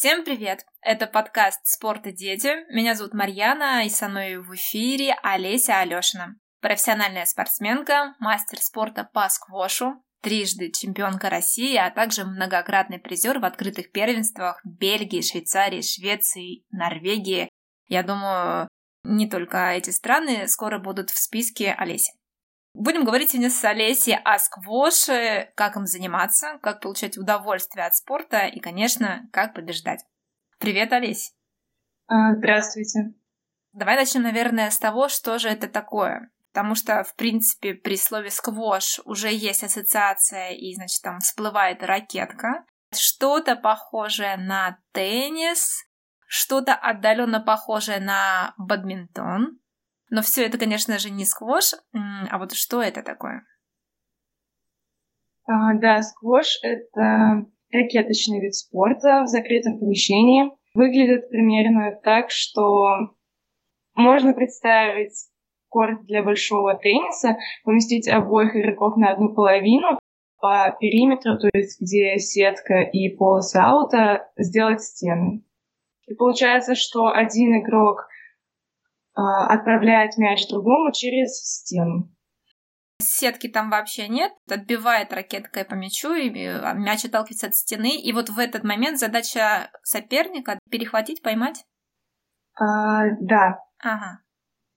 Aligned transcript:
Всем 0.00 0.22
привет! 0.22 0.64
Это 0.80 1.08
подкаст 1.08 1.58
«Спорт 1.64 2.06
и 2.06 2.12
дети». 2.12 2.64
Меня 2.72 2.94
зовут 2.94 3.14
Марьяна, 3.14 3.84
и 3.84 3.88
со 3.88 4.06
мной 4.06 4.36
в 4.36 4.54
эфире 4.54 5.16
Олеся 5.24 5.80
Алешина. 5.80 6.36
Профессиональная 6.60 7.24
спортсменка, 7.24 8.14
мастер 8.20 8.60
спорта 8.60 9.10
по 9.12 9.28
сквошу, 9.28 10.00
трижды 10.22 10.70
чемпионка 10.70 11.28
России, 11.30 11.74
а 11.74 11.90
также 11.90 12.24
многократный 12.24 13.00
призер 13.00 13.40
в 13.40 13.44
открытых 13.44 13.90
первенствах 13.90 14.60
Бельгии, 14.64 15.20
Швейцарии, 15.20 15.82
Швеции, 15.82 16.62
Норвегии. 16.70 17.48
Я 17.88 18.04
думаю, 18.04 18.68
не 19.02 19.28
только 19.28 19.72
эти 19.72 19.90
страны 19.90 20.46
скоро 20.46 20.78
будут 20.78 21.10
в 21.10 21.18
списке 21.18 21.72
Олеси. 21.72 22.12
Будем 22.78 23.04
говорить 23.04 23.30
сегодня 23.30 23.50
с 23.50 23.64
Олесей 23.64 24.16
о 24.16 24.38
сквоше, 24.38 25.50
как 25.56 25.74
им 25.74 25.84
заниматься, 25.84 26.60
как 26.62 26.80
получать 26.80 27.18
удовольствие 27.18 27.84
от 27.84 27.96
спорта 27.96 28.46
и, 28.46 28.60
конечно, 28.60 29.28
как 29.32 29.52
побеждать. 29.52 30.04
Привет, 30.60 30.92
Олесь! 30.92 31.34
А, 32.06 32.36
здравствуйте! 32.36 33.14
Давай 33.72 33.96
начнем, 33.96 34.22
наверное, 34.22 34.70
с 34.70 34.78
того, 34.78 35.08
что 35.08 35.40
же 35.40 35.48
это 35.48 35.66
такое. 35.66 36.30
Потому 36.52 36.76
что, 36.76 37.02
в 37.02 37.16
принципе, 37.16 37.74
при 37.74 37.96
слове 37.96 38.30
сквош 38.30 39.00
уже 39.04 39.32
есть 39.32 39.64
ассоциация, 39.64 40.50
и, 40.50 40.72
значит, 40.76 41.02
там 41.02 41.18
всплывает 41.18 41.82
ракетка. 41.82 42.64
Что-то 42.94 43.56
похожее 43.56 44.36
на 44.36 44.78
теннис, 44.92 45.84
что-то 46.28 46.76
отдаленно 46.76 47.40
похожее 47.40 47.98
на 47.98 48.54
бадминтон. 48.56 49.58
Но 50.10 50.22
все 50.22 50.46
это, 50.46 50.58
конечно 50.58 50.98
же, 50.98 51.10
не 51.10 51.24
сквош. 51.24 51.74
А 51.92 52.38
вот 52.38 52.52
что 52.52 52.82
это 52.82 53.02
такое? 53.02 53.44
А, 55.46 55.74
да, 55.74 56.02
сквош— 56.02 56.58
это 56.62 57.46
ракеточный 57.72 58.40
вид 58.40 58.54
спорта 58.54 59.22
в 59.22 59.26
закрытом 59.26 59.78
помещении. 59.78 60.50
Выглядит 60.74 61.28
примерно 61.28 61.98
так, 62.02 62.30
что 62.30 63.14
можно 63.94 64.32
представить 64.32 65.28
корт 65.68 66.04
для 66.04 66.22
большого 66.22 66.74
тенниса, 66.74 67.36
поместить 67.64 68.08
обоих 68.08 68.56
игроков 68.56 68.96
на 68.96 69.10
одну 69.12 69.34
половину, 69.34 69.98
по 70.40 70.76
периметру, 70.78 71.36
то 71.38 71.48
есть 71.52 71.80
где 71.80 72.16
сетка 72.18 72.80
и 72.80 73.08
полосы 73.16 73.56
аута, 73.56 74.30
сделать 74.36 74.82
стены. 74.82 75.44
И 76.06 76.14
получается, 76.14 76.74
что 76.74 77.08
один 77.08 77.60
игрок 77.60 78.08
отправляет 79.18 80.16
мяч 80.16 80.48
другому 80.48 80.92
через 80.92 81.30
стену. 81.42 82.08
Сетки 83.00 83.48
там 83.48 83.70
вообще 83.70 84.08
нет, 84.08 84.32
отбивает 84.50 85.12
ракеткой 85.12 85.64
по 85.64 85.74
мячу, 85.74 86.14
и 86.14 86.28
а, 86.46 86.72
мяч 86.72 87.04
отталкивается 87.04 87.46
от 87.46 87.54
стены, 87.54 87.96
и 87.96 88.12
вот 88.12 88.28
в 88.28 88.38
этот 88.38 88.64
момент 88.64 88.98
задача 88.98 89.70
соперника 89.84 90.58
перехватить, 90.68 91.22
поймать? 91.22 91.64
А, 92.58 93.04
да. 93.20 93.60
Ага. 93.80 94.20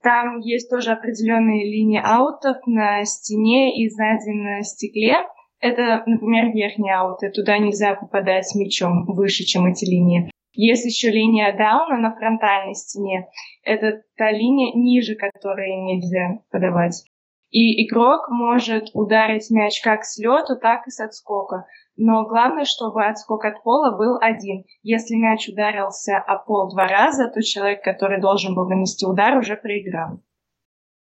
Там 0.03 0.39
есть 0.39 0.69
тоже 0.69 0.91
определенные 0.91 1.65
линии 1.65 2.01
аутов 2.03 2.57
на 2.67 3.03
стене 3.05 3.83
и 3.83 3.89
сзади 3.89 4.29
на 4.29 4.63
стекле. 4.63 5.17
Это, 5.59 6.03
например, 6.05 6.51
верхние 6.53 6.95
ауты. 6.95 7.29
Туда 7.31 7.57
нельзя 7.57 7.95
попадать 7.95 8.53
мячом 8.55 9.05
выше, 9.05 9.43
чем 9.43 9.65
эти 9.67 9.85
линии. 9.85 10.31
Есть 10.53 10.85
еще 10.85 11.09
линия 11.11 11.55
дауна 11.55 11.97
на 11.97 12.15
фронтальной 12.15 12.75
стене. 12.75 13.27
Это 13.63 14.01
та 14.17 14.31
линия 14.31 14.73
ниже, 14.75 15.15
которой 15.15 15.75
нельзя 15.83 16.41
подавать. 16.51 17.05
И 17.51 17.85
игрок 17.85 18.29
может 18.29 18.89
ударить 18.93 19.49
мяч 19.51 19.81
как 19.81 20.03
с 20.03 20.17
лету, 20.17 20.57
так 20.59 20.87
и 20.87 20.89
с 20.89 20.99
отскока. 20.99 21.65
Но 21.97 22.25
главное, 22.25 22.63
чтобы 22.65 23.05
отскок 23.05 23.43
от 23.43 23.61
пола 23.63 23.97
был 23.97 24.17
один. 24.21 24.63
Если 24.83 25.15
мяч 25.15 25.49
ударился 25.49 26.17
о 26.17 26.37
пол 26.37 26.69
два 26.71 26.87
раза, 26.87 27.27
то 27.29 27.41
человек, 27.41 27.83
который 27.83 28.21
должен 28.21 28.55
был 28.55 28.67
нанести 28.69 29.05
удар, 29.05 29.37
уже 29.37 29.57
проиграл. 29.57 30.21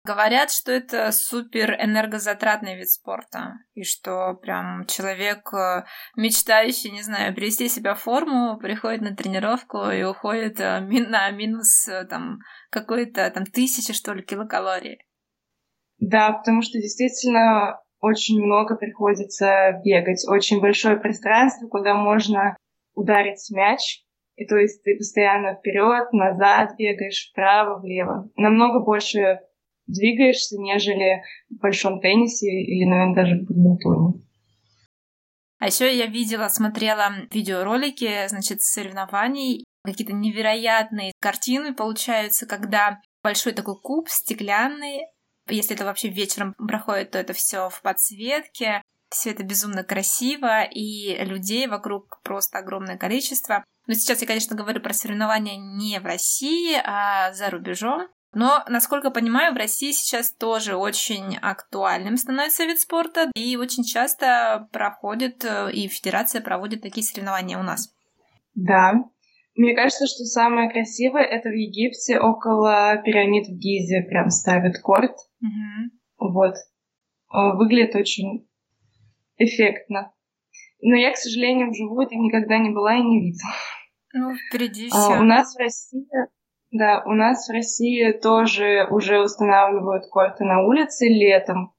Говорят, 0.03 0.50
что 0.50 0.72
это 0.72 1.12
супер 1.12 1.75
энергозатратный 1.75 2.77
вид 2.77 2.88
спорта, 2.88 3.59
и 3.75 3.83
что 3.83 4.33
прям 4.34 4.87
человек, 4.87 5.53
э, 5.53 5.84
мечтающий, 6.16 6.91
не 6.91 7.03
знаю, 7.03 7.34
привести 7.34 7.69
себя 7.69 7.94
в 7.94 8.00
форму, 8.00 8.56
приходит 8.59 9.03
на 9.03 9.15
тренировку 9.15 9.91
и 9.91 10.03
уходит 10.03 10.59
э, 10.59 10.81
на 10.81 11.31
минус 11.33 11.87
э, 11.87 12.06
там 12.06 12.39
какой-то 12.71 13.31
там 13.31 13.44
тысячи, 13.44 13.93
что 13.93 14.15
ли, 14.15 14.22
килокалорий. 14.22 15.05
Да, 15.99 16.33
потому 16.33 16.62
что 16.62 16.78
действительно 16.78 17.78
очень 18.00 18.43
много 18.43 18.77
приходится 18.77 19.81
бегать, 19.84 20.27
очень 20.27 20.62
большое 20.62 20.97
пространство, 20.97 21.69
куда 21.69 21.94
можно 21.94 22.56
ударить 22.94 23.50
мяч, 23.50 24.03
и 24.37 24.47
то 24.47 24.56
есть 24.56 24.83
ты 24.83 24.97
постоянно 24.97 25.56
вперед, 25.56 26.10
назад 26.12 26.71
бегаешь, 26.78 27.28
вправо, 27.31 27.78
влево. 27.78 28.31
Намного 28.37 28.81
больше 28.81 29.41
двигаешься, 29.93 30.56
нежели 30.59 31.23
в 31.49 31.61
большом 31.61 32.01
теннисе 32.01 32.47
или, 32.47 32.84
наверное, 32.84 33.15
даже 33.15 33.37
в 33.37 33.45
бадминтоне. 33.45 34.23
А 35.59 35.67
еще 35.67 35.95
я 35.95 36.06
видела, 36.06 36.49
смотрела 36.49 37.12
видеоролики, 37.31 38.27
значит, 38.28 38.62
соревнований, 38.62 39.65
какие-то 39.84 40.15
невероятные 40.15 41.12
картины 41.21 41.75
получаются, 41.75 42.47
когда 42.47 43.01
большой 43.23 43.53
такой 43.53 43.78
куб 43.78 44.09
стеклянный, 44.09 45.06
если 45.49 45.75
это 45.75 45.84
вообще 45.84 46.09
вечером 46.09 46.55
проходит, 46.55 47.11
то 47.11 47.19
это 47.19 47.33
все 47.33 47.69
в 47.69 47.83
подсветке, 47.83 48.83
все 49.11 49.31
это 49.31 49.43
безумно 49.43 49.83
красиво, 49.84 50.62
и 50.62 51.17
людей 51.25 51.67
вокруг 51.67 52.21
просто 52.22 52.59
огромное 52.59 52.97
количество. 52.97 53.65
Но 53.87 53.95
сейчас 53.95 54.21
я, 54.21 54.27
конечно, 54.27 54.57
говорю 54.57 54.81
про 54.81 54.93
соревнования 54.93 55.57
не 55.59 55.99
в 55.99 56.05
России, 56.05 56.77
а 56.84 57.33
за 57.33 57.51
рубежом. 57.51 58.09
Но, 58.33 58.63
насколько 58.69 59.11
понимаю, 59.11 59.53
в 59.53 59.57
России 59.57 59.91
сейчас 59.91 60.33
тоже 60.33 60.77
очень 60.77 61.37
актуальным 61.37 62.17
становится 62.17 62.65
вид 62.65 62.79
спорта, 62.79 63.31
и 63.35 63.57
очень 63.57 63.83
часто 63.83 64.69
проходит, 64.73 65.45
э, 65.45 65.73
и 65.73 65.89
федерация 65.89 66.41
проводит 66.41 66.83
такие 66.83 67.05
соревнования 67.05 67.59
у 67.59 67.63
нас. 67.63 67.93
Да. 68.55 68.93
Мне 69.57 69.75
кажется, 69.75 70.07
что 70.07 70.25
самое 70.25 70.71
красивое 70.71 71.23
это 71.23 71.49
в 71.49 71.55
Египте 71.55 72.21
около 72.21 72.97
пирамид 73.05 73.49
в 73.49 73.59
Гизе 73.59 74.03
прям 74.03 74.31
ставят 74.31 74.79
корт. 74.81 75.17
Угу. 75.41 76.31
Вот. 76.33 76.55
Выглядит 77.33 77.97
очень 77.97 78.49
эффектно. 79.37 80.13
Но 80.83 80.97
я, 80.97 81.13
к 81.13 81.17
сожалению, 81.17 81.71
вживую 81.71 82.07
это 82.07 82.15
никогда 82.15 82.59
не 82.59 82.71
была 82.71 82.97
и 82.97 83.03
не 83.03 83.21
видела. 83.21 83.53
Ну, 84.13 84.35
впереди 84.35 84.89
все. 84.89 85.15
А, 85.15 85.21
у 85.21 85.25
нас 85.25 85.55
в 85.55 85.59
России 85.59 86.07
да, 86.71 87.03
у 87.05 87.13
нас 87.13 87.49
в 87.49 87.53
России 87.53 88.13
тоже 88.13 88.87
уже 88.91 89.21
устанавливают 89.21 90.07
корты 90.11 90.45
на 90.45 90.63
улице 90.63 91.09
летом, 91.09 91.75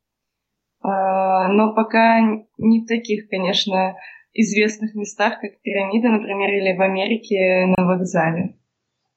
а, 0.82 1.48
но 1.48 1.74
пока 1.74 2.20
не 2.58 2.82
в 2.82 2.88
таких, 2.88 3.30
конечно, 3.30 3.96
известных 4.34 4.96
местах, 4.96 5.40
как 5.40 5.62
пирамида, 5.62 6.10
например, 6.10 6.50
или 6.50 6.78
в 6.78 6.82
Америке 6.82 7.66
на 7.78 7.86
вокзале. 7.86 8.58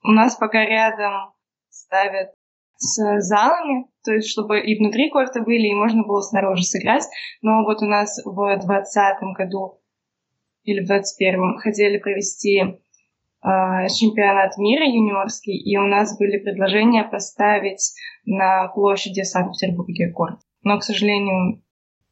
У 0.03 0.11
нас 0.11 0.37
пока 0.37 0.65
рядом 0.65 1.33
ставят 1.71 2.35
с 2.77 3.21
залами, 3.21 3.87
то 4.05 4.13
есть 4.13 4.29
чтобы 4.29 4.61
и 4.61 4.79
внутри 4.79 5.11
корта 5.11 5.41
были, 5.41 5.69
и 5.69 5.75
можно 5.75 6.03
было 6.03 6.21
снаружи 6.21 6.63
сыграть. 6.63 7.05
Но 7.43 7.65
вот 7.65 7.83
у 7.83 7.87
нас 7.87 8.21
в 8.25 8.35
2020 8.35 9.23
году 9.37 9.81
или 10.65 10.81
в 10.81 10.87
2021 10.87 11.59
хотели 11.59 11.99
провести 11.99 12.81
чемпионат 13.45 14.57
мира 14.57 14.85
юниорский, 14.87 15.57
и 15.57 15.77
у 15.77 15.87
нас 15.87 16.17
были 16.19 16.39
предложения 16.39 17.05
поставить 17.05 17.93
на 18.25 18.69
площади 18.69 19.23
Санкт-Петербурге 19.23 20.13
корт. 20.13 20.41
Но, 20.63 20.79
к 20.79 20.83
сожалению, 20.83 21.63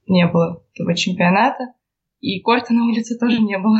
не 0.06 0.26
было 0.26 0.62
этого 0.74 0.94
чемпионата, 0.94 1.72
и 2.20 2.40
корта 2.40 2.74
на 2.74 2.84
улице 2.84 3.18
тоже 3.18 3.40
не 3.40 3.58
было. 3.58 3.78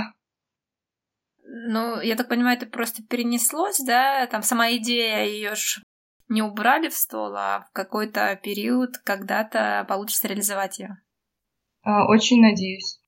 Ну, 1.45 2.01
я 2.01 2.17
так 2.17 2.29
понимаю, 2.29 2.57
это 2.57 2.67
просто 2.67 3.03
перенеслось, 3.03 3.79
да? 3.87 4.27
Там 4.29 4.43
сама 4.43 4.73
идея, 4.73 5.27
ее 5.27 5.55
ж 5.55 5.83
не 6.29 6.41
убрали 6.41 6.89
в 6.89 6.95
стол, 6.95 7.35
а 7.37 7.67
в 7.69 7.73
какой-то 7.73 8.35
период 8.43 8.97
когда-то 9.05 9.85
получится 9.87 10.29
реализовать 10.29 10.79
ее. 10.79 10.97
А, 11.83 12.09
очень 12.09 12.41
надеюсь. 12.41 12.99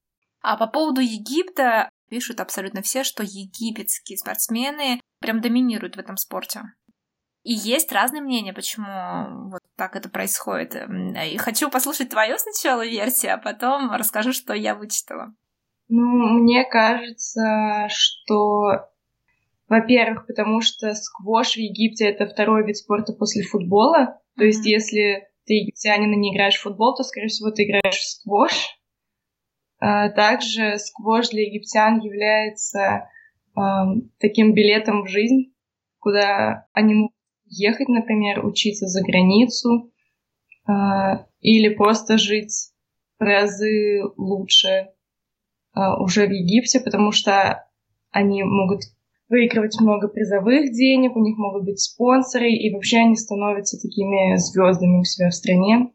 А 0.42 0.58
по 0.58 0.66
поводу 0.66 1.00
Египта, 1.00 1.88
Пишут 2.08 2.40
абсолютно 2.40 2.82
все, 2.82 3.04
что 3.04 3.22
египетские 3.22 4.18
спортсмены 4.18 5.00
прям 5.20 5.40
доминируют 5.40 5.96
в 5.96 5.98
этом 5.98 6.16
спорте. 6.16 6.62
И 7.44 7.52
есть 7.52 7.92
разные 7.92 8.22
мнения, 8.22 8.54
почему 8.54 9.50
вот 9.50 9.60
так 9.76 9.96
это 9.96 10.08
происходит. 10.08 10.74
И 10.74 11.36
хочу 11.36 11.70
послушать 11.70 12.08
твою 12.08 12.38
сначала 12.38 12.86
версию, 12.86 13.34
а 13.34 13.38
потом 13.38 13.90
расскажу, 13.92 14.32
что 14.32 14.54
я 14.54 14.74
вычитала. 14.74 15.34
Ну, 15.88 16.40
мне 16.40 16.64
кажется, 16.64 17.88
что, 17.90 18.88
во-первых, 19.68 20.26
потому 20.26 20.62
что 20.62 20.94
сквош 20.94 21.54
в 21.54 21.58
Египте 21.58 22.06
это 22.06 22.26
второй 22.26 22.64
вид 22.64 22.78
спорта 22.78 23.12
после 23.12 23.42
футбола. 23.42 24.18
То 24.36 24.44
есть, 24.44 24.64
если 24.64 25.28
ты 25.44 25.54
египтянин 25.54 26.12
и 26.12 26.16
не 26.16 26.34
играешь 26.34 26.56
в 26.56 26.62
футбол, 26.62 26.94
то, 26.96 27.02
скорее 27.02 27.28
всего, 27.28 27.50
ты 27.50 27.64
играешь 27.64 27.98
в 27.98 28.08
сквош. 28.08 28.78
А, 29.86 30.08
также 30.08 30.78
сквош 30.78 31.28
для 31.28 31.42
египтян 31.42 32.00
является 32.00 33.10
э, 33.54 33.60
таким 34.18 34.54
билетом 34.54 35.02
в 35.02 35.08
жизнь, 35.08 35.52
куда 35.98 36.66
они 36.72 36.94
могут 36.94 37.12
ехать, 37.44 37.88
например, 37.88 38.46
учиться 38.46 38.86
за 38.86 39.02
границу 39.02 39.92
э, 40.66 40.72
или 41.40 41.68
просто 41.68 42.16
жить 42.16 42.70
разы 43.18 44.00
лучше 44.16 44.68
э, 44.68 45.80
уже 46.00 46.28
в 46.28 46.30
Египте, 46.30 46.80
потому 46.80 47.12
что 47.12 47.68
они 48.10 48.42
могут 48.42 48.84
выигрывать 49.28 49.78
много 49.78 50.08
призовых 50.08 50.72
денег, 50.72 51.14
у 51.14 51.22
них 51.22 51.36
могут 51.36 51.64
быть 51.64 51.80
спонсоры, 51.80 52.50
и 52.50 52.72
вообще 52.72 53.00
они 53.00 53.16
становятся 53.16 53.76
такими 53.76 54.34
звездами 54.36 55.00
у 55.00 55.04
себя 55.04 55.28
в 55.28 55.34
стране. 55.34 55.92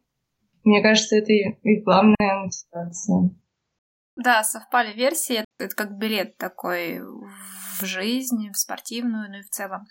Мне 0.63 0.83
кажется, 0.83 1.15
это 1.15 1.33
их 1.33 1.83
главная 1.83 2.43
мотивация. 2.43 3.31
Да, 4.19 4.43
совпали 4.43 4.93
версии. 4.93 5.45
Это 5.59 5.75
как 5.75 5.97
билет 5.97 6.37
такой 6.37 6.99
в 6.99 7.85
жизнь, 7.85 8.51
в 8.51 8.57
спортивную, 8.57 9.31
ну 9.31 9.39
и 9.39 9.43
в 9.43 9.49
целом. 9.49 9.85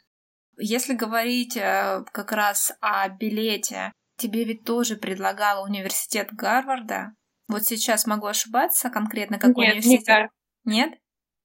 Если 0.59 0.95
говорить 0.95 1.57
э, 1.57 2.05
как 2.13 2.33
раз 2.33 2.73
о 2.83 3.09
билете, 3.09 3.91
тебе 4.17 4.45
ведь 4.45 4.65
тоже 4.65 4.97
предлагал 4.97 5.65
университет 5.65 6.29
Гарварда. 6.33 7.13
Вот 7.49 7.65
сейчас 7.65 8.07
могу 8.07 8.27
ошибаться 8.27 8.91
конкретно, 8.91 9.39
какой 9.39 9.67
Нет, 9.67 9.77
университет? 9.77 10.31
Не 10.65 10.77
Нет? 10.77 10.99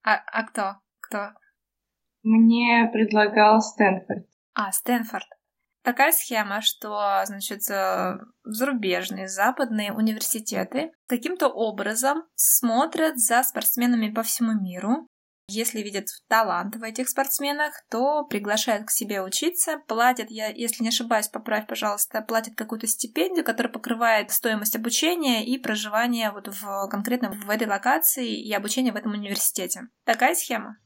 А, 0.04 0.16
а 0.16 0.44
кто? 0.44 0.76
Кто? 1.00 1.30
Мне 2.24 2.90
предлагал 2.92 3.62
Стэнфорд. 3.62 4.28
А, 4.56 4.74
Стэнфорд. 4.74 5.28
Такая 5.84 6.14
схема, 6.14 6.62
что, 6.62 7.24
значит, 7.26 7.70
э, 7.70 8.18
зарубежные, 8.46 9.28
западные 9.28 9.92
университеты 9.92 10.92
каким-то 11.08 11.50
образом 11.50 12.24
смотрят 12.36 13.20
за 13.20 13.44
спортсменами 13.44 14.10
по 14.10 14.24
всему 14.24 14.54
миру. 14.54 15.08
Если 15.50 15.82
видят 15.82 16.06
талант 16.30 16.78
в 16.78 16.84
этих 16.84 17.10
спортсменах, 17.10 17.74
то 17.92 18.24
приглашают 18.24 18.88
к 18.88 18.92
себе 18.92 19.22
учиться, 19.22 19.78
платят, 19.90 20.28
я, 20.30 20.48
если 20.48 20.84
не 20.84 20.90
ошибаюсь, 20.90 21.28
поправь, 21.28 21.68
пожалуйста, 21.68 22.22
платят 22.22 22.56
какую-то 22.56 22.88
стипендию, 22.88 23.44
которая 23.44 23.72
покрывает 23.72 24.32
стоимость 24.32 24.78
обучения 24.78 25.46
и 25.46 25.58
проживания 25.58 26.32
вот 26.32 26.48
в, 26.48 26.88
конкретно 26.90 27.30
в 27.30 27.50
этой 27.50 27.68
локации 27.68 28.42
и 28.42 28.54
обучение 28.54 28.94
в 28.94 28.96
этом 28.96 29.12
университете. 29.12 29.82
Такая 30.06 30.34
схема? 30.34 30.78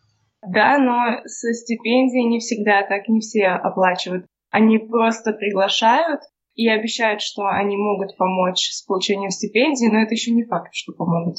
Да, 0.41 0.79
но 0.79 1.21
со 1.27 1.53
стипендией 1.53 2.27
не 2.27 2.39
всегда 2.39 2.81
так, 2.87 3.07
не 3.07 3.19
все 3.19 3.49
оплачивают. 3.49 4.25
Они 4.49 4.77
просто 4.77 5.33
приглашают 5.33 6.21
и 6.55 6.67
обещают, 6.67 7.21
что 7.21 7.47
они 7.47 7.77
могут 7.77 8.17
помочь 8.17 8.69
с 8.71 8.83
получением 8.83 9.29
стипендии, 9.29 9.87
но 9.91 9.99
это 9.99 10.13
еще 10.13 10.31
не 10.31 10.45
факт, 10.45 10.69
что 10.73 10.93
помогут. 10.93 11.37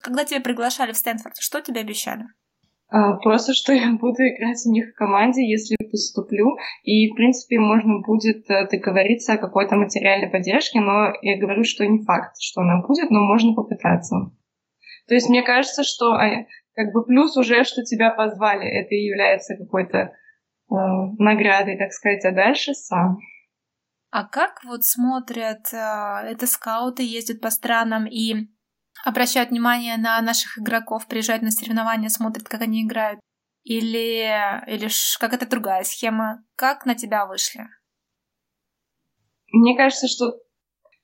Когда 0.00 0.24
тебя 0.24 0.40
приглашали 0.40 0.92
в 0.92 0.96
Стэнфорд, 0.96 1.36
что 1.38 1.60
тебе 1.60 1.80
обещали? 1.80 2.24
А, 2.88 3.16
просто, 3.16 3.54
что 3.54 3.72
я 3.72 3.90
буду 3.92 4.22
играть 4.22 4.60
у 4.66 4.70
них 4.70 4.90
в 4.90 4.94
команде, 4.94 5.48
если 5.48 5.76
поступлю. 5.76 6.56
И, 6.82 7.10
в 7.10 7.14
принципе, 7.14 7.58
можно 7.58 8.00
будет 8.00 8.48
э, 8.50 8.68
договориться 8.68 9.32
о 9.32 9.38
какой-то 9.38 9.76
материальной 9.76 10.28
поддержке, 10.28 10.80
но 10.80 11.12
я 11.22 11.38
говорю, 11.38 11.64
что 11.64 11.86
не 11.86 12.04
факт, 12.04 12.36
что 12.38 12.60
она 12.60 12.82
будет, 12.86 13.10
но 13.10 13.20
можно 13.20 13.54
попытаться. 13.54 14.30
То 15.08 15.14
есть 15.14 15.28
мне 15.30 15.42
кажется, 15.42 15.84
что 15.84 16.12
а, 16.12 16.44
как 16.74 16.92
бы 16.92 17.04
плюс 17.04 17.36
уже, 17.36 17.64
что 17.64 17.82
тебя 17.82 18.10
позвали, 18.10 18.68
это 18.68 18.94
и 18.94 19.06
является 19.06 19.56
какой-то 19.56 20.12
наградой, 21.18 21.76
так 21.76 21.92
сказать, 21.92 22.24
а 22.24 22.32
дальше 22.32 22.74
сам. 22.74 23.18
А 24.10 24.24
как 24.24 24.62
вот 24.64 24.84
смотрят, 24.84 25.72
э, 25.72 26.30
это 26.30 26.46
скауты 26.46 27.02
ездят 27.02 27.40
по 27.40 27.50
странам 27.50 28.06
и 28.06 28.34
обращают 29.04 29.50
внимание 29.50 29.96
на 29.96 30.20
наших 30.20 30.58
игроков, 30.58 31.06
приезжают 31.06 31.42
на 31.42 31.50
соревнования, 31.50 32.08
смотрят, 32.08 32.46
как 32.46 32.60
они 32.60 32.84
играют? 32.84 33.20
Или, 33.64 34.28
или 34.66 34.88
как 35.18 35.32
это 35.32 35.48
другая 35.48 35.84
схема? 35.84 36.44
Как 36.56 36.84
на 36.84 36.94
тебя 36.94 37.26
вышли? 37.26 37.62
Мне 39.52 39.76
кажется, 39.76 40.08
что 40.08 40.38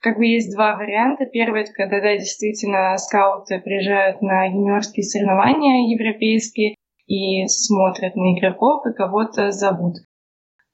как 0.00 0.16
бы 0.16 0.26
есть 0.26 0.54
два 0.54 0.76
варианта. 0.76 1.26
Первый— 1.26 1.62
это 1.62 1.72
когда, 1.72 2.00
да, 2.00 2.16
действительно, 2.16 2.96
скауты 2.98 3.60
приезжают 3.60 4.22
на 4.22 4.44
юниорские 4.46 5.04
соревнования 5.04 5.92
европейские 5.92 6.74
и 7.08 7.46
смотрят 7.48 8.14
на 8.14 8.38
игроков 8.38 8.86
и 8.86 8.92
кого-то 8.92 9.50
зовут. 9.50 9.96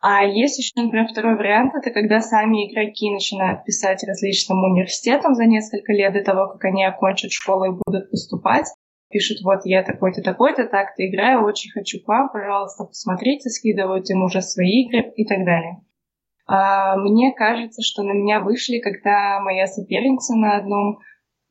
А 0.01 0.23
есть 0.23 0.59
еще, 0.59 0.73
например, 0.77 1.09
второй 1.09 1.37
вариант, 1.37 1.73
это 1.75 1.91
когда 1.91 2.21
сами 2.21 2.71
игроки 2.71 3.11
начинают 3.11 3.65
писать 3.65 4.05
различным 4.07 4.63
университетам 4.63 5.35
за 5.35 5.47
несколько 5.47 5.93
лет 5.95 6.13
до 6.13 6.23
того, 6.23 6.49
как 6.49 6.65
они 6.67 6.85
окончат 6.85 7.31
школу 7.31 7.65
и 7.65 7.79
будут 7.87 8.11
поступать. 8.11 8.67
Пишут, 9.09 9.39
вот 9.45 9.61
я 9.65 9.83
такой-то, 9.83 10.23
такой-то, 10.23 10.67
так-то 10.67 11.09
играю, 11.09 11.45
очень 11.45 11.71
хочу 11.71 12.03
к 12.05 12.09
вам, 12.09 12.29
пожалуйста, 12.31 12.85
посмотрите, 12.85 13.49
скидывают 13.49 14.11
им 14.11 14.25
уже 14.25 14.43
свои 14.43 14.85
игры 14.85 15.13
и 15.17 15.25
так 15.25 15.45
далее. 15.45 15.81
А, 16.47 16.97
мне 16.97 17.33
кажется, 17.33 17.81
что 17.83 18.03
на 18.03 18.13
меня 18.13 18.41
вышли, 18.41 18.81
когда 18.81 19.41
моя 19.41 19.67
соперница 19.67 20.35
на 20.35 20.59
одном 20.59 20.99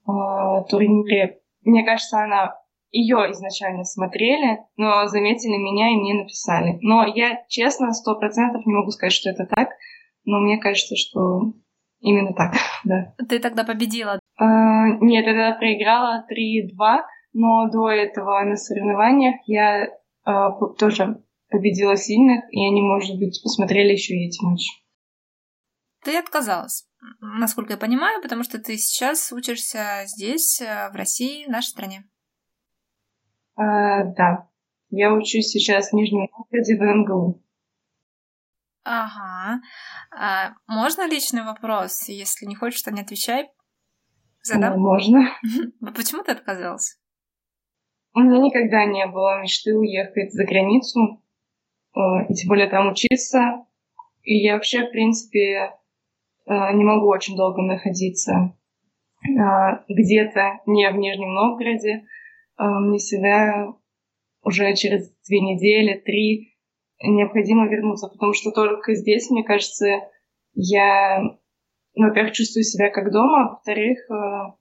а, 0.05 0.61
турнире, 0.63 1.39
мне 1.63 1.83
кажется, 1.83 2.21
она 2.21 2.55
ее 2.93 3.31
изначально 3.31 3.83
смотрели, 3.83 4.59
но 4.77 5.07
заметили 5.07 5.57
меня 5.57 5.89
и 5.89 5.95
мне 5.95 6.13
написали. 6.13 6.77
Но 6.81 7.05
я, 7.05 7.43
честно, 7.49 7.91
сто 7.91 8.15
процентов 8.15 8.65
не 8.65 8.73
могу 8.73 8.91
сказать, 8.91 9.13
что 9.13 9.31
это 9.31 9.45
так, 9.45 9.69
но 10.25 10.39
мне 10.39 10.59
кажется, 10.59 10.95
что 10.95 11.53
именно 11.99 12.33
так, 12.33 12.53
да. 12.83 13.13
Ты 13.27 13.39
тогда 13.39 13.63
победила? 13.63 14.19
А, 14.37 14.87
нет, 15.01 15.25
я 15.25 15.31
тогда 15.31 15.53
проиграла 15.57 16.25
3-2, 16.31 17.01
но 17.33 17.69
до 17.71 17.89
этого 17.89 18.39
на 18.43 18.55
соревнованиях 18.55 19.37
я 19.47 19.89
а, 20.23 20.51
тоже 20.77 21.19
победила 21.49 21.97
сильных, 21.97 22.45
и 22.51 22.65
они, 22.65 22.81
может 22.81 23.17
быть, 23.17 23.41
посмотрели 23.41 23.91
еще 23.91 24.13
и 24.13 24.27
эти 24.27 24.43
матчи. 24.43 24.71
Ты 26.03 26.17
отказалась, 26.17 26.85
насколько 27.21 27.73
я 27.73 27.77
понимаю, 27.77 28.21
потому 28.21 28.43
что 28.43 28.59
ты 28.59 28.77
сейчас 28.77 29.31
учишься 29.31 30.03
здесь, 30.05 30.61
э, 30.61 30.89
в 30.91 30.95
России, 30.95 31.45
в 31.45 31.49
нашей 31.49 31.69
стране. 31.69 32.03
А, 33.55 34.03
да, 34.03 34.47
я 34.89 35.13
учусь 35.13 35.47
сейчас 35.47 35.89
в 35.89 35.93
Нижнем 35.93 36.27
Новгороде 36.31 36.75
в 36.75 36.81
МГУ. 36.81 37.43
Ага. 38.83 39.61
А 40.11 40.53
можно 40.67 41.07
личный 41.07 41.43
вопрос? 41.43 42.07
Если 42.09 42.45
не 42.45 42.55
хочешь, 42.55 42.81
то 42.81 42.91
не 42.91 43.01
отвечай. 43.01 43.49
Задам? 44.41 44.79
можно. 44.79 45.29
Почему 45.95 46.23
ты 46.23 46.33
отказалась? 46.33 46.99
У 48.13 48.19
меня 48.19 48.39
никогда 48.39 48.85
не 48.85 49.07
было 49.07 49.41
мечты 49.41 49.73
уехать 49.73 50.33
за 50.33 50.45
границу, 50.45 51.23
э, 51.95 51.99
и 52.29 52.33
тем 52.35 52.49
более 52.49 52.67
там 52.67 52.91
учиться. 52.91 53.65
И 54.21 54.35
я 54.35 54.55
вообще, 54.55 54.85
в 54.85 54.91
принципе, 54.91 55.71
э, 56.45 56.73
не 56.73 56.83
могу 56.83 57.07
очень 57.07 57.35
долго 57.35 57.61
находиться 57.61 58.55
э, 59.23 59.29
где-то 59.89 60.59
не 60.65 60.89
в 60.91 60.95
Нижнем 60.97 61.33
Новгороде. 61.33 62.05
А, 62.55 62.79
мне 62.79 62.97
всегда 62.97 63.73
уже 64.43 64.75
через 64.75 65.09
две 65.27 65.39
недели, 65.39 65.99
три 65.99 66.53
необходимо 67.01 67.67
вернуться, 67.67 68.07
потому 68.07 68.33
что 68.33 68.51
только 68.51 68.93
здесь, 68.95 69.29
мне 69.29 69.43
кажется, 69.43 70.09
я, 70.53 71.21
во-первых, 71.95 72.33
чувствую 72.33 72.63
себя 72.63 72.89
как 72.89 73.11
дома, 73.11 73.41
а 73.41 73.49
во-вторых, 73.51 73.99
а, 74.09 74.55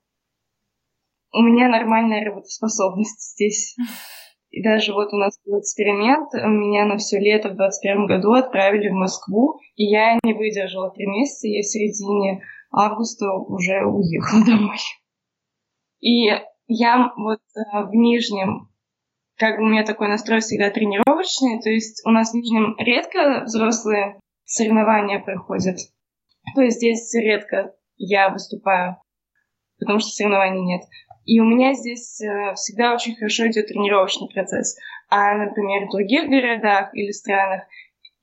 у 1.33 1.41
меня 1.41 1.67
нормальная 1.67 2.23
работоспособность 2.23 3.21
здесь. 3.33 3.75
И 4.49 4.61
даже 4.61 4.93
вот 4.93 5.11
у 5.13 5.17
нас 5.17 5.39
был 5.45 5.59
эксперимент, 5.59 6.31
меня 6.33 6.85
на 6.85 6.97
все 6.97 7.19
лето 7.19 7.49
в 7.49 7.55
2021 7.55 8.05
году 8.05 8.33
отправили 8.33 8.89
в 8.89 8.93
Москву, 8.93 9.59
и 9.75 9.85
я 9.85 10.19
не 10.23 10.33
выдержала 10.33 10.91
три 10.91 11.07
месяца, 11.07 11.47
я 11.47 11.61
в 11.61 11.65
середине 11.65 12.43
августа 12.71 13.31
уже 13.31 13.83
уехала 13.83 14.45
домой. 14.45 14.77
И 16.01 16.29
я 16.73 17.13
вот 17.15 17.39
э, 17.55 17.83
в 17.83 17.93
Нижнем, 17.93 18.69
как 19.37 19.59
у 19.59 19.63
меня 19.63 19.83
такой 19.83 20.07
настрой 20.07 20.39
всегда 20.39 20.69
тренировочный, 20.69 21.61
то 21.61 21.69
есть 21.69 22.05
у 22.05 22.09
нас 22.09 22.31
в 22.31 22.35
Нижнем 22.35 22.75
редко 22.77 23.43
взрослые 23.45 24.19
соревнования 24.45 25.19
проходят. 25.19 25.77
То 26.55 26.61
есть 26.61 26.77
здесь 26.77 27.13
редко 27.13 27.75
я 27.97 28.29
выступаю, 28.29 28.97
потому 29.79 29.99
что 29.99 30.09
соревнований 30.09 30.63
нет. 30.63 30.81
И 31.25 31.39
у 31.39 31.45
меня 31.45 31.73
здесь 31.73 32.19
э, 32.21 32.53
всегда 32.55 32.93
очень 32.93 33.15
хорошо 33.15 33.47
идет 33.47 33.67
тренировочный 33.67 34.29
процесс. 34.33 34.75
А, 35.09 35.35
например, 35.35 35.87
в 35.87 35.91
других 35.91 36.27
городах 36.27 36.93
или 36.93 37.11
странах 37.11 37.63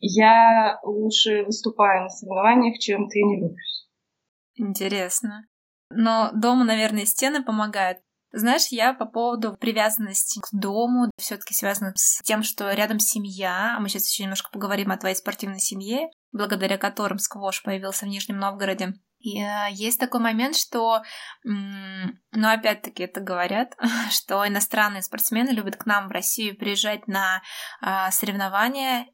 я 0.00 0.80
лучше 0.83 1.45
выступаю 1.45 2.02
на 2.02 2.09
соревнованиях, 2.09 2.78
чем 2.78 3.09
тренируюсь. 3.09 3.88
Интересно. 4.57 5.47
Но 5.90 6.30
дома, 6.35 6.64
наверное, 6.64 7.04
стены 7.04 7.42
помогают. 7.42 7.99
Знаешь, 8.32 8.68
я 8.70 8.94
по 8.94 9.06
поводу 9.06 9.56
привязанности 9.56 10.40
к 10.40 10.49
дому 10.52 11.10
все-таки 11.18 11.54
связано 11.54 11.92
с 11.96 12.22
тем, 12.22 12.42
что 12.42 12.72
рядом 12.72 13.00
семья, 13.00 13.75
а 13.76 13.80
мы 13.80 13.88
сейчас 13.88 14.08
еще 14.08 14.22
немножко 14.22 14.50
поговорим 14.50 14.92
о 14.92 14.96
твоей 14.96 15.16
спортивной 15.16 15.58
семье, 15.58 16.08
благодаря 16.32 16.78
которым 16.78 17.18
сквош 17.18 17.62
появился 17.62 18.06
в 18.06 18.08
Нижнем 18.08 18.38
Новгороде. 18.38 18.94
И 19.18 19.38
э, 19.38 19.66
есть 19.72 20.00
такой 20.00 20.20
момент, 20.20 20.56
что, 20.56 21.02
ну, 21.44 22.12
опять-таки 22.32 23.02
это 23.02 23.20
говорят, 23.20 23.76
что 24.10 24.46
иностранные 24.46 25.02
спортсмены 25.02 25.50
любят 25.50 25.76
к 25.76 25.87
нам 25.87 26.08
в 26.08 26.12
Россию 26.12 26.56
приезжать 26.56 27.06
на 27.06 27.42
э, 27.82 28.10
соревнования 28.12 29.06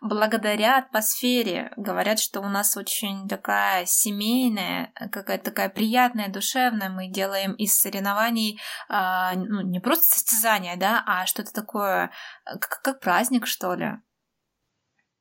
благодаря 0.00 0.78
атмосфере. 0.78 1.72
Говорят, 1.76 2.18
что 2.18 2.40
у 2.40 2.48
нас 2.48 2.76
очень 2.76 3.28
такая 3.28 3.84
семейная, 3.86 4.92
какая-то 5.10 5.44
такая 5.44 5.68
приятная, 5.68 6.28
душевная. 6.28 6.90
Мы 6.90 7.08
делаем 7.08 7.52
из 7.54 7.78
соревнований 7.78 8.60
э, 8.88 9.36
ну, 9.36 9.62
не 9.62 9.80
просто 9.80 10.16
состязания, 10.16 10.76
да, 10.76 11.02
а 11.06 11.26
что-то 11.26 11.52
такое, 11.52 12.10
как, 12.44 12.80
как 12.82 13.00
праздник, 13.00 13.46
что 13.46 13.74
ли. 13.74 13.92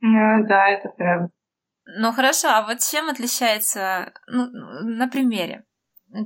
Ну, 0.01 0.45
да, 0.47 0.69
это 0.69 0.89
правда. 0.89 1.29
Ну 1.85 2.11
хорошо, 2.11 2.49
а 2.49 2.63
вот 2.63 2.79
чем 2.79 3.09
отличается, 3.09 4.11
ну, 4.27 4.47
на 4.51 5.07
примере, 5.07 5.65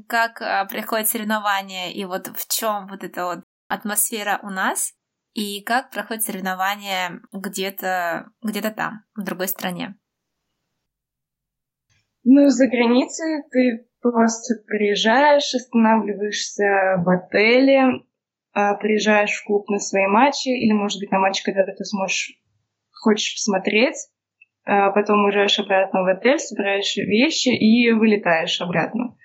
как 0.07 0.41
а, 0.41 0.65
проходит 0.65 1.09
соревнование 1.09 1.93
и 1.93 2.05
вот 2.05 2.27
в 2.27 2.47
чем 2.47 2.87
вот 2.87 3.03
эта 3.03 3.25
вот 3.25 3.39
атмосфера 3.67 4.39
у 4.41 4.49
нас 4.49 4.93
и 5.33 5.61
как 5.63 5.91
проходит 5.91 6.23
соревнование 6.23 7.21
где-то 7.31 8.29
где-то 8.41 8.71
там, 8.71 9.03
в 9.15 9.23
другой 9.23 9.47
стране? 9.47 9.95
Ну, 12.23 12.49
за 12.49 12.67
границей 12.67 13.43
ты 13.51 13.87
просто 14.01 14.55
приезжаешь, 14.67 15.53
останавливаешься 15.53 17.01
в 17.03 17.09
отеле, 17.09 18.03
а, 18.53 18.75
приезжаешь 18.75 19.33
в 19.33 19.45
клуб 19.45 19.69
на 19.69 19.79
свои 19.79 20.07
матчи, 20.07 20.49
или, 20.49 20.73
может 20.73 20.99
быть, 20.99 21.11
на 21.11 21.19
матчи, 21.19 21.43
когда 21.43 21.63
ты 21.65 21.83
сможешь, 21.85 22.33
хочешь 22.91 23.35
посмотреть, 23.35 23.95
а 24.65 24.91
потом 24.91 25.25
уезжаешь 25.25 25.59
обратно 25.59 26.03
в 26.03 26.07
отель, 26.07 26.39
собираешь 26.39 26.95
вещи 26.97 27.49
и 27.49 27.91
вылетаешь 27.91 28.59
обратно. 28.61 29.15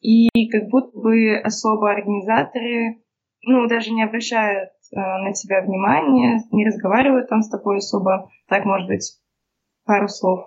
И 0.00 0.28
как 0.50 0.68
будто 0.68 0.98
бы 0.98 1.36
особо 1.36 1.90
организаторы, 1.90 3.02
ну, 3.42 3.66
даже 3.68 3.90
не 3.90 4.02
обращают 4.02 4.70
на 4.92 5.32
тебя 5.32 5.62
внимания, 5.62 6.42
не 6.52 6.66
разговаривают 6.66 7.28
там 7.28 7.42
с 7.42 7.48
тобой 7.48 7.78
особо. 7.78 8.30
Так, 8.48 8.64
может 8.64 8.86
быть, 8.88 9.18
пару 9.84 10.08
слов 10.08 10.46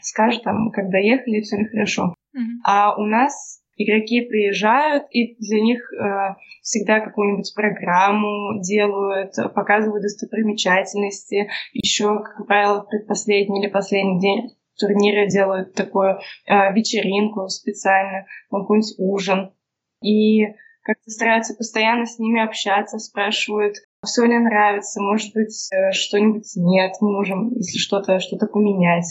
скажут 0.00 0.42
там, 0.42 0.70
когда 0.70 0.98
ехали, 0.98 1.40
все 1.40 1.56
ли 1.56 1.66
хорошо. 1.66 2.14
Mm-hmm. 2.36 2.60
А 2.64 2.96
у 2.96 3.06
нас 3.06 3.62
игроки 3.76 4.22
приезжают, 4.22 5.04
и 5.10 5.36
для 5.36 5.60
них 5.60 5.92
э, 5.92 6.34
всегда 6.62 7.00
какую-нибудь 7.00 7.52
программу 7.54 8.60
делают, 8.60 9.34
показывают 9.54 10.02
достопримечательности. 10.02 11.48
Еще, 11.72 12.20
как 12.22 12.46
правило, 12.46 12.82
в 12.82 12.88
предпоследний 12.88 13.62
или 13.62 13.70
последний 13.70 14.20
день 14.20 14.50
турнира 14.78 15.26
делают 15.26 15.74
такую 15.74 16.18
э, 16.46 16.72
вечеринку 16.72 17.48
специально, 17.48 18.26
какой-нибудь 18.50 18.94
ужин. 18.98 19.52
И 20.02 20.46
как-то 20.82 21.10
стараются 21.10 21.54
постоянно 21.54 22.06
с 22.06 22.18
ними 22.18 22.42
общаться, 22.42 22.98
спрашивают, 22.98 23.76
все 24.04 24.24
ли 24.24 24.38
нравится, 24.38 25.00
может 25.00 25.32
быть, 25.32 25.68
э, 25.72 25.92
что-нибудь 25.92 26.50
нет, 26.56 26.92
мы 27.00 27.12
можем, 27.12 27.52
если 27.54 27.78
что-то, 27.78 28.18
что-то 28.20 28.46
поменять. 28.46 29.06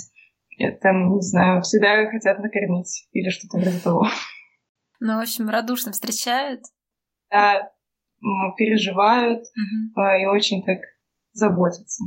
Там, 0.82 1.16
не 1.16 1.22
знаю, 1.22 1.62
всегда 1.62 2.08
хотят 2.10 2.40
накормить 2.40 3.08
или 3.14 3.30
что-то 3.30 3.58
вроде 3.58 3.80
того. 3.80 4.06
Ну, 5.00 5.18
в 5.18 5.22
общем, 5.22 5.50
радушно 5.50 5.92
встречают. 5.92 6.62
Да, 7.32 7.72
переживают 8.58 9.40
угу. 9.40 10.02
и 10.20 10.26
очень 10.26 10.64
так 10.64 10.80
заботятся. 11.32 12.04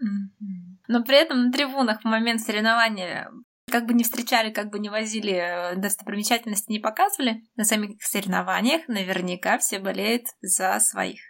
Угу. 0.00 0.78
Но 0.88 1.04
при 1.04 1.20
этом 1.20 1.44
на 1.44 1.52
трибунах 1.52 2.00
в 2.00 2.04
момент 2.04 2.40
соревнования 2.40 3.30
как 3.72 3.86
бы 3.86 3.94
не 3.94 4.04
встречали, 4.04 4.52
как 4.52 4.70
бы 4.70 4.78
не 4.78 4.90
возили, 4.90 5.32
э, 5.32 5.76
достопримечательности 5.76 6.70
не 6.70 6.78
показывали, 6.78 7.42
на 7.56 7.64
самих 7.64 8.00
соревнованиях 8.02 8.86
наверняка 8.86 9.58
все 9.58 9.78
болеют 9.78 10.26
за 10.42 10.78
своих. 10.78 11.20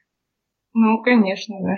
Ну, 0.75 1.03
конечно, 1.03 1.55
да. 1.63 1.77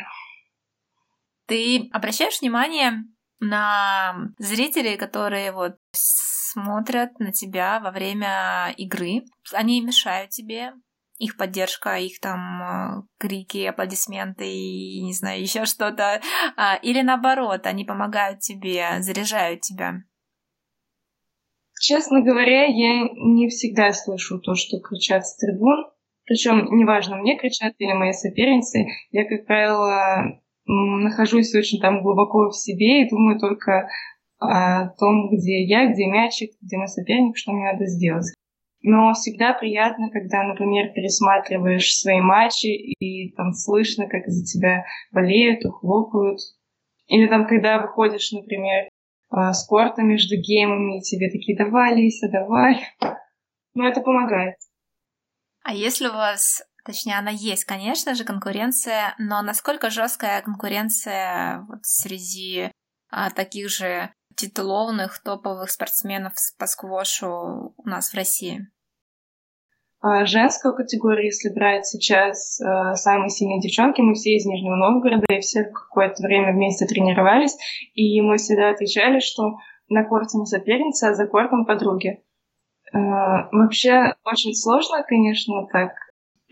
Ты 1.47 1.89
обращаешь 1.93 2.41
внимание 2.41 3.05
на 3.39 4.17
зрителей, 4.39 4.97
которые 4.97 5.53
вот 5.53 5.77
смотрят 5.93 7.19
на 7.19 7.33
тебя 7.33 7.81
во 7.81 7.91
время 7.91 8.73
игры. 8.79 9.25
Они 9.53 9.83
мешают 9.83 10.31
тебе, 10.31 10.73
их 11.19 11.37
поддержка, 11.37 11.99
их 11.99 12.21
там 12.21 12.63
э, 12.63 13.03
крики, 13.19 13.65
аплодисменты 13.67 14.47
и, 14.47 15.03
не 15.03 15.13
знаю, 15.13 15.41
еще 15.43 15.67
что-то. 15.67 16.23
А, 16.57 16.77
или 16.77 17.03
наоборот, 17.03 17.67
они 17.67 17.85
помогают 17.85 18.41
тебе, 18.41 19.03
заряжают 19.03 19.61
тебя. 19.61 20.01
Честно 21.87 22.23
говоря, 22.23 22.65
я 22.65 23.11
не 23.15 23.49
всегда 23.49 23.93
слышу 23.93 24.39
то, 24.39 24.55
что 24.55 24.81
кричат 24.81 25.27
с 25.27 25.37
трибун. 25.37 25.85
Причем, 26.25 26.79
неважно, 26.79 27.17
мне 27.17 27.37
кричат 27.37 27.75
или 27.77 27.93
мои 27.93 28.13
соперницы, 28.13 28.87
я, 29.11 29.29
как 29.29 29.45
правило, 29.45 30.41
нахожусь 30.65 31.55
очень 31.55 31.81
там 31.81 32.03
глубоко 32.03 32.49
в 32.49 32.57
себе 32.57 33.03
и 33.03 33.11
думаю 33.11 33.39
только 33.39 33.91
о 34.39 34.89
том, 34.99 35.29
где 35.29 35.63
я, 35.63 35.93
где 35.93 36.07
мячик, 36.07 36.53
где 36.63 36.79
мой 36.79 36.89
соперник, 36.89 37.37
что 37.37 37.53
мне 37.53 37.71
надо 37.71 37.85
сделать. 37.85 38.33
Но 38.81 39.13
всегда 39.13 39.53
приятно, 39.53 40.09
когда, 40.09 40.43
например, 40.43 40.91
пересматриваешь 40.95 41.95
свои 41.95 42.23
матчи 42.23 42.69
и 42.69 43.31
там 43.35 43.53
слышно, 43.53 44.09
как 44.09 44.27
за 44.27 44.43
тебя 44.43 44.87
болеют, 45.13 45.67
ухлопают. 45.67 46.39
Или 47.09 47.27
там, 47.27 47.47
когда 47.47 47.79
выходишь, 47.79 48.33
например, 48.33 48.89
а, 49.31 49.53
с 49.53 49.67
корта 49.67 50.03
между 50.03 50.37
геймами, 50.37 50.99
и 50.99 51.03
тебе 51.03 51.31
такие 51.31 51.57
«давай, 51.57 51.95
Лиса, 51.95 52.29
давай». 52.29 52.81
Но 53.75 53.89
это 53.89 54.01
помогает. 54.01 54.57
А 55.65 55.75
если 55.75 56.07
у 56.07 56.13
вас, 56.13 56.63
точнее, 56.85 57.19
она 57.19 57.31
есть, 57.31 57.65
конечно 57.65 58.15
же, 58.15 58.25
конкуренция, 58.25 59.15
но 59.19 59.43
насколько 59.43 59.91
жесткая 59.91 60.43
конкуренция 60.43 61.65
вот 61.69 61.81
среди 61.83 62.71
а, 63.11 63.31
таких 63.31 63.71
же 63.71 64.13
титулованных 64.37 65.23
топовых 65.23 65.71
спортсменов 65.71 66.35
по 66.59 66.67
сквошу 66.67 67.75
у 67.77 67.89
нас 67.89 68.11
в 68.11 68.15
России? 68.15 68.67
А, 70.07 70.27
женскую 70.27 70.75
категорию, 70.75 71.25
если 71.25 71.49
брать 71.49 71.87
сейчас 71.87 72.61
э, 72.61 72.95
самые 72.95 73.31
сильные 73.31 73.59
девчонки, 73.59 74.03
мы 74.03 74.13
все 74.13 74.37
из 74.37 74.45
Нижнего 74.45 74.75
Новгорода, 74.75 75.25
и 75.31 75.41
все 75.41 75.65
какое-то 75.65 76.23
время 76.23 76.53
вместе 76.53 76.85
тренировались, 76.85 77.57
и 77.95 78.21
мы 78.21 78.37
всегда 78.37 78.69
отвечали, 78.69 79.21
что 79.21 79.57
на 79.89 80.05
корте 80.05 80.37
мы 80.37 80.45
соперницы, 80.45 81.05
а 81.05 81.15
за 81.15 81.27
кортом 81.27 81.65
подруги. 81.65 82.23
Э, 82.93 82.99
вообще 83.51 84.15
очень 84.27 84.55
сложно, 84.55 85.03
конечно, 85.09 85.67
так 85.73 85.93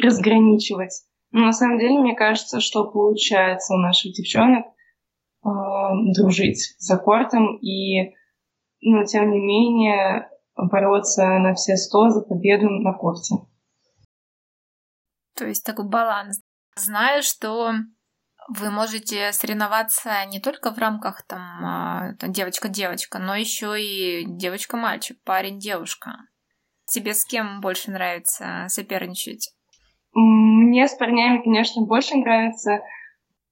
разграничивать, 0.02 1.02
но 1.30 1.44
на 1.44 1.52
самом 1.52 1.78
деле 1.78 1.99
мне 1.99 2.14
кажется, 2.14 2.59
что 2.59 2.90
получается 2.90 3.75
у 3.75 3.76
наших 3.76 4.14
девчонок– 4.14 4.64
э, 5.44 5.49
дружить 6.16 6.75
за 6.78 6.97
кортом 6.97 7.59
и, 7.59 8.14
но 8.80 9.04
тем 9.04 9.30
не 9.30 9.40
менее, 9.40 10.30
бороться 10.56 11.25
на 11.38 11.54
все 11.54 11.76
сто 11.76 12.11
за 12.11 12.23
победу 12.23 12.68
на 12.68 12.92
корте. 12.92 13.37
То 15.37 15.47
есть 15.47 15.64
такой 15.64 15.88
баланс. 15.88 16.40
Знаю, 16.76 17.23
что 17.23 17.73
вы 18.49 18.71
можете 18.71 19.32
соревноваться 19.32 20.11
не 20.26 20.40
только 20.40 20.73
в 20.73 20.78
рамках 20.78 21.23
там, 21.26 22.16
там 22.18 22.32
девочка-девочка, 22.32 23.18
но 23.18 23.35
еще 23.35 23.80
и 23.80 24.25
девочка-мальчик, 24.26 25.18
парень-девушка. 25.25 26.16
Тебе 26.87 27.14
с 27.14 27.25
кем 27.25 27.61
больше 27.61 27.90
нравится 27.90 28.66
соперничать? 28.68 29.54
Мне 30.12 30.88
с 30.88 30.94
парнями, 30.94 31.42
конечно, 31.42 31.82
больше 31.82 32.16
нравится 32.16 32.80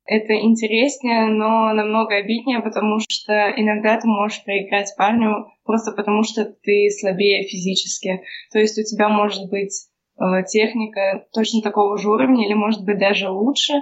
это 0.04 0.34
интереснее, 0.34 1.26
но 1.26 1.72
намного 1.72 2.16
обиднее, 2.16 2.60
потому 2.60 2.98
что 2.98 3.32
иногда 3.56 3.96
ты 3.98 4.08
можешь 4.08 4.42
проиграть 4.44 4.92
парню 4.96 5.52
просто 5.70 5.92
потому, 5.92 6.24
что 6.24 6.44
ты 6.44 6.90
слабее 6.90 7.46
физически. 7.46 8.22
То 8.50 8.58
есть 8.58 8.76
у 8.76 8.82
тебя 8.82 9.08
может 9.08 9.48
быть 9.48 9.86
э, 10.18 10.42
техника 10.50 11.28
точно 11.32 11.62
такого 11.62 11.96
же 11.96 12.10
уровня 12.10 12.44
или 12.44 12.54
может 12.54 12.84
быть 12.84 12.98
даже 12.98 13.30
лучше 13.30 13.74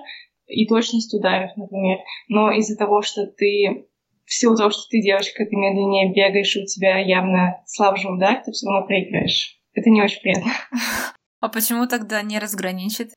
и 0.47 0.67
точность 0.67 1.15
ударов, 1.15 1.57
например. 1.57 2.01
Но 2.29 2.53
из-за 2.53 2.77
того, 2.77 3.01
что 3.01 3.27
ты 3.27 3.87
в 4.27 4.35
силу 4.35 4.55
того, 4.55 4.69
что 4.69 4.83
ты 4.91 5.01
девочка, 5.01 5.47
ты 5.47 5.57
медленнее 5.57 6.13
бегаешь, 6.13 6.55
и 6.57 6.63
у 6.63 6.67
тебя 6.67 6.99
явно 6.99 7.63
слабже 7.65 8.11
удар, 8.11 8.43
ты 8.45 8.53
все 8.53 8.67
равно 8.67 8.87
проиграешь. 8.87 9.59
Это 9.73 9.89
не 9.89 10.03
очень 10.03 10.21
приятно. 10.21 10.53
А 11.41 11.49
почему 11.49 11.87
тогда 11.87 12.21
не 12.21 12.41
разграничит? 12.41 13.13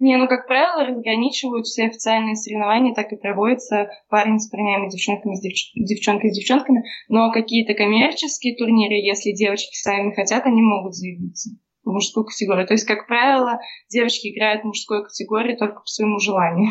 Не, 0.00 0.16
ну, 0.16 0.28
как 0.28 0.46
правило, 0.46 0.86
разграничивают 0.86 1.66
все 1.66 1.86
официальные 1.86 2.36
соревнования, 2.36 2.94
так 2.94 3.12
и 3.12 3.16
проводятся 3.16 3.90
парень 4.08 4.38
с 4.38 4.48
парнями, 4.48 4.88
девчонками 4.88 5.34
с 5.34 5.40
девч... 5.40 5.72
девчонкой 5.74 6.30
с 6.30 6.36
девчонками, 6.36 6.84
но 7.08 7.32
какие-то 7.32 7.74
коммерческие 7.74 8.56
турниры, 8.56 8.94
если 8.94 9.32
девочки 9.32 9.74
сами 9.74 10.14
хотят, 10.14 10.46
они 10.46 10.62
могут 10.62 10.94
заявиться 10.94 11.50
в 11.82 11.90
мужскую 11.90 12.26
категорию. 12.26 12.66
То 12.66 12.74
есть, 12.74 12.86
как 12.86 13.08
правило, 13.08 13.58
девочки 13.90 14.28
играют 14.28 14.62
в 14.62 14.66
мужской 14.66 15.02
категории 15.02 15.56
только 15.56 15.80
по 15.80 15.86
своему 15.86 16.20
желанию. 16.20 16.70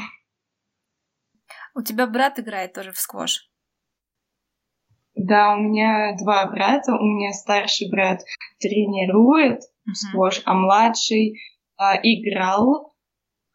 У 1.76 1.82
тебя 1.82 2.08
брат 2.08 2.40
играет 2.40 2.74
тоже 2.74 2.92
в 2.92 2.98
сквош? 2.98 3.50
Да, 5.16 5.56
у 5.56 5.60
меня 5.60 6.16
два 6.18 6.46
брата. 6.48 6.94
У 6.94 7.04
меня 7.04 7.34
старший 7.34 7.90
брат 7.90 8.22
тренирует 8.60 9.60
uh-huh. 9.60 9.94
сквош, 9.94 10.42
а 10.46 10.54
младший 10.54 11.40
а, 11.76 11.96
играл. 11.96 12.96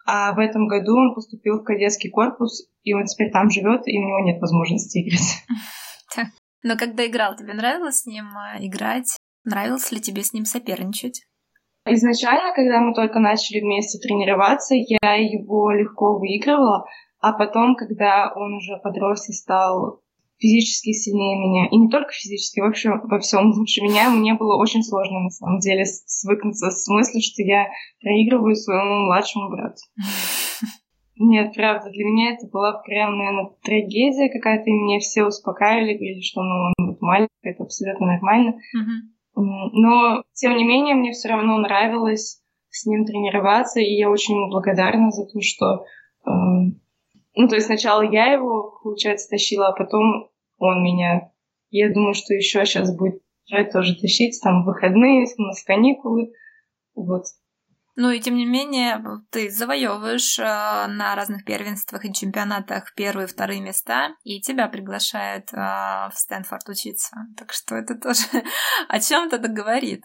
А 0.05 0.33
в 0.33 0.39
этом 0.39 0.67
году 0.67 0.97
он 0.97 1.15
поступил 1.15 1.61
в 1.61 1.65
кадетский 1.65 2.11
корпус, 2.11 2.69
и 2.83 2.93
он 2.93 3.05
теперь 3.05 3.31
там 3.31 3.51
живет, 3.51 3.83
и 3.87 3.99
у 3.99 4.03
него 4.03 4.21
нет 4.21 4.41
возможности 4.41 4.99
играть. 4.99 5.45
Но 6.63 6.77
когда 6.77 7.07
играл, 7.07 7.37
тебе 7.37 7.55
нравилось 7.55 8.01
с 8.01 8.07
ним 8.07 8.27
а, 8.37 8.57
играть? 8.65 9.17
Нравилось 9.45 9.91
ли 9.91 10.01
тебе 10.01 10.23
с 10.23 10.33
ним 10.33 10.45
соперничать? 10.45 11.27
Изначально, 11.85 12.55
когда 12.55 12.81
мы 12.81 12.95
только 12.95 13.19
начали 13.19 13.61
вместе 13.61 13.99
тренироваться, 13.99 14.75
я 14.77 15.15
его 15.15 15.73
легко 15.73 16.19
выигрывала, 16.19 16.85
а 17.19 17.33
потом, 17.33 17.75
когда 17.75 18.33
он 18.35 18.55
уже 18.55 18.77
подрос 18.77 19.29
и 19.29 19.33
стал 19.33 20.01
физически 20.43 20.93
сильнее 20.93 21.39
меня. 21.39 21.69
И 21.71 21.77
не 21.77 21.89
только 21.89 22.11
физически, 22.11 22.61
вообще 22.61 22.91
во 22.91 23.19
всем 23.21 23.53
лучше 23.53 23.81
меня. 23.81 24.11
Мне 24.11 24.35
было 24.35 24.61
очень 24.61 24.83
сложно, 24.83 25.21
на 25.21 25.31
самом 25.31 25.61
деле, 25.61 25.85
свыкнуться 25.85 26.71
с 26.71 26.89
мыслью, 26.89 27.23
что 27.23 27.43
я 27.43 27.69
проигрываю 28.03 28.57
своему 28.57 29.07
младшему 29.07 29.51
брату. 29.51 29.81
Нет, 31.17 31.55
правда, 31.55 31.91
для 31.91 32.05
меня 32.05 32.33
это 32.33 32.49
была 32.49 32.73
прям, 32.83 33.17
наверное, 33.17 33.51
трагедия 33.63 34.29
какая-то, 34.29 34.65
и 34.69 34.73
меня 34.73 34.99
все 34.99 35.25
успокаивали, 35.25 35.95
говорили, 35.95 36.21
что 36.21 36.43
ну, 36.43 36.73
он 36.77 36.87
вот 36.89 37.01
маленький, 37.01 37.31
это 37.43 37.63
абсолютно 37.63 38.07
нормально. 38.07 38.59
Но, 39.37 40.25
тем 40.35 40.57
не 40.57 40.65
менее, 40.65 40.97
мне 40.97 41.13
все 41.13 41.29
равно 41.29 41.59
нравилось 41.59 42.43
с 42.71 42.87
ним 42.87 43.05
тренироваться, 43.05 43.81
и 43.81 43.95
я 43.95 44.11
очень 44.11 44.35
ему 44.35 44.51
благодарна 44.51 45.11
за 45.11 45.25
то, 45.27 45.41
что... 45.41 45.85
Э, 46.27 46.31
ну, 47.35 47.49
то 47.49 47.55
есть 47.55 47.67
сначала 47.67 48.03
я 48.03 48.33
его, 48.33 48.79
получается, 48.83 49.29
тащила, 49.29 49.69
а 49.69 49.77
потом 49.77 50.32
он 50.67 50.83
меня. 50.83 51.33
Я 51.71 51.93
думаю, 51.93 52.15
что 52.15 52.35
еще 52.35 52.65
сейчас 52.65 52.95
будет 52.97 53.23
тоже 53.73 53.95
тащить 53.97 54.41
там 54.43 54.65
выходные, 54.65 55.27
у 55.37 55.43
нас 55.43 55.63
каникулы. 55.65 56.33
Вот. 56.95 57.25
Ну 57.95 58.11
и 58.11 58.21
тем 58.21 58.37
не 58.37 58.47
менее, 58.47 59.03
ты 59.31 59.51
завоевываешь 59.51 60.39
э, 60.39 60.43
на 60.43 61.15
разных 61.15 61.45
первенствах 61.45 62.07
и 62.07 62.13
чемпионатах 62.13 62.95
первые 62.95 63.27
и 63.27 63.29
вторые 63.29 63.61
места, 63.61 64.17
и 64.25 64.41
тебя 64.41 64.69
приглашают 64.69 65.53
э, 65.53 65.57
в 65.57 66.13
Стэнфорд 66.15 66.67
учиться. 66.71 67.17
Так 67.37 67.53
что 67.53 67.75
это 67.75 67.95
тоже 67.95 68.23
о 68.89 68.99
чем-то 68.99 69.37
говорит. 69.37 70.05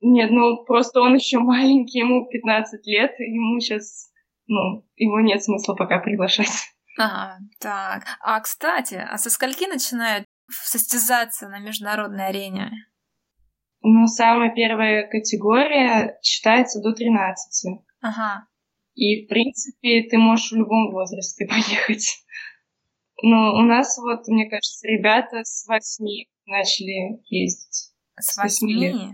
Нет, 0.00 0.30
ну 0.30 0.64
просто 0.64 1.00
он 1.00 1.14
еще 1.14 1.40
маленький, 1.40 1.98
ему 1.98 2.28
15 2.28 2.86
лет, 2.86 3.10
ему 3.18 3.58
сейчас, 3.58 4.12
ну, 4.46 4.86
его 4.94 5.20
нет 5.20 5.42
смысла 5.42 5.74
пока 5.74 5.98
приглашать. 5.98 6.72
Ага, 6.98 7.38
так. 7.60 8.04
А, 8.20 8.40
кстати, 8.40 8.94
а 8.94 9.16
со 9.18 9.30
скольки 9.30 9.64
начинают 9.64 10.24
состязаться 10.50 11.48
на 11.48 11.60
международной 11.60 12.28
арене? 12.28 12.70
Ну, 13.82 14.06
самая 14.06 14.52
первая 14.52 15.08
категория 15.08 16.18
считается 16.22 16.80
до 16.82 16.92
13. 16.92 17.80
Ага. 18.00 18.48
И, 18.94 19.24
в 19.24 19.28
принципе, 19.28 20.08
ты 20.10 20.18
можешь 20.18 20.50
в 20.50 20.56
любом 20.56 20.90
возрасте 20.90 21.46
поехать. 21.48 22.24
Но 23.22 23.54
у 23.54 23.62
нас 23.62 23.96
вот, 23.98 24.26
мне 24.26 24.48
кажется, 24.50 24.86
ребята 24.88 25.44
с 25.44 25.66
8 25.68 26.04
начали 26.46 27.22
ездить. 27.26 27.92
С 28.18 28.36
8? 28.36 28.68
лет. 28.68 29.12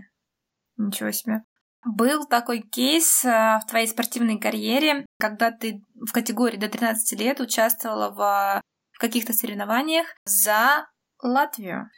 Ничего 0.77 1.11
себе. 1.11 1.43
Был 1.85 2.25
такой 2.25 2.61
кейс 2.61 3.23
э, 3.23 3.29
в 3.29 3.67
твоей 3.69 3.87
спортивной 3.87 4.39
карьере, 4.39 5.05
когда 5.19 5.51
ты 5.51 5.81
в 5.95 6.11
категории 6.11 6.57
до 6.57 6.67
13 6.67 7.19
лет 7.19 7.39
участвовала 7.39 8.09
в, 8.09 8.61
в 8.91 8.99
каких-то 8.99 9.33
соревнованиях 9.33 10.07
за 10.25 10.87
Латвию. 11.21 11.89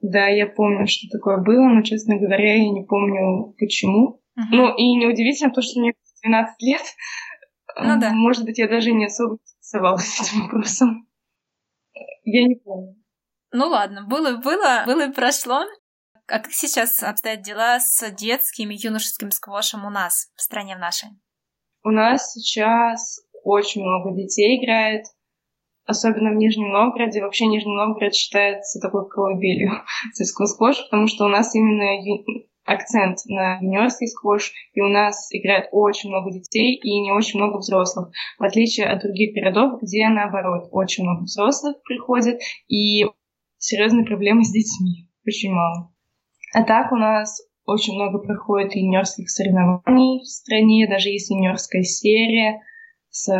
Да, 0.00 0.28
я 0.28 0.46
помню, 0.46 0.86
что 0.86 1.08
такое 1.10 1.38
было, 1.38 1.66
но, 1.68 1.82
честно 1.82 2.16
говоря, 2.16 2.54
я 2.54 2.70
не 2.70 2.84
помню, 2.84 3.54
почему. 3.58 4.20
Uh-huh. 4.38 4.42
Ну, 4.50 4.76
и 4.76 4.96
неудивительно 4.96 5.52
то, 5.52 5.62
что 5.62 5.80
мне 5.80 5.94
12 6.22 6.62
лет. 6.62 6.82
Ну 7.76 8.00
да. 8.00 8.12
Может 8.12 8.44
быть, 8.44 8.58
я 8.58 8.68
даже 8.68 8.92
не 8.92 9.06
особо 9.06 9.34
интересовалась 9.34 10.20
этим 10.20 10.42
вопросом. 10.42 11.08
Я 12.24 12.46
не 12.46 12.56
помню. 12.56 12.96
Ну 13.52 13.66
ладно, 13.66 14.04
было, 14.06 14.36
было, 14.38 14.84
было 14.86 15.08
и 15.08 15.12
прошло. 15.12 15.64
А 16.32 16.38
как 16.38 16.52
сейчас 16.52 17.02
обстоят 17.02 17.42
дела 17.42 17.78
с 17.78 18.10
детским 18.10 18.70
и 18.70 18.74
юношеским 18.74 19.30
сквошем 19.30 19.84
у 19.84 19.90
нас, 19.90 20.32
в 20.34 20.40
стране 20.40 20.76
в 20.76 20.78
нашей? 20.78 21.10
У 21.84 21.90
нас 21.90 22.32
сейчас 22.32 23.20
очень 23.44 23.82
много 23.82 24.16
детей 24.16 24.58
играет, 24.58 25.04
особенно 25.84 26.30
в 26.30 26.36
Нижнем 26.36 26.72
Новгороде. 26.72 27.20
Вообще 27.20 27.44
Нижний 27.44 27.76
Новгород 27.76 28.14
считается 28.14 28.80
такой 28.80 29.10
колыбелью 29.10 29.72
детского 30.18 30.46
сквоша, 30.46 30.84
потому 30.84 31.06
что 31.06 31.26
у 31.26 31.28
нас 31.28 31.54
именно 31.54 32.24
акцент 32.64 33.18
на 33.26 33.58
юниорский 33.58 34.08
сквош, 34.08 34.54
и 34.72 34.80
у 34.80 34.88
нас 34.88 35.28
играет 35.32 35.68
очень 35.70 36.08
много 36.08 36.32
детей 36.32 36.76
и 36.76 36.98
не 37.02 37.12
очень 37.12 37.40
много 37.40 37.58
взрослых, 37.58 38.08
в 38.38 38.42
отличие 38.42 38.86
от 38.86 39.02
других 39.02 39.34
городов, 39.34 39.82
где 39.82 40.08
наоборот 40.08 40.70
очень 40.72 41.04
много 41.04 41.24
взрослых 41.24 41.76
приходит 41.82 42.40
и 42.68 43.04
серьезные 43.58 44.06
проблемы 44.06 44.44
с 44.44 44.50
детьми, 44.50 45.10
очень 45.26 45.52
мало. 45.52 45.91
А 46.52 46.64
так 46.64 46.92
у 46.92 46.96
нас 46.96 47.40
очень 47.64 47.94
много 47.94 48.18
проходит 48.18 48.74
юниорских 48.74 49.30
соревнований 49.30 50.20
в 50.20 50.26
стране, 50.26 50.88
даже 50.88 51.08
есть 51.08 51.30
юниорская 51.30 51.82
серия 51.82 52.60
с 53.08 53.30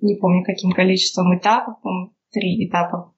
не 0.00 0.16
помню 0.16 0.44
каким 0.44 0.72
количеством 0.72 1.36
этапов, 1.38 1.80
по 1.82 2.12
три 2.32 2.66
этапа. 2.66 3.14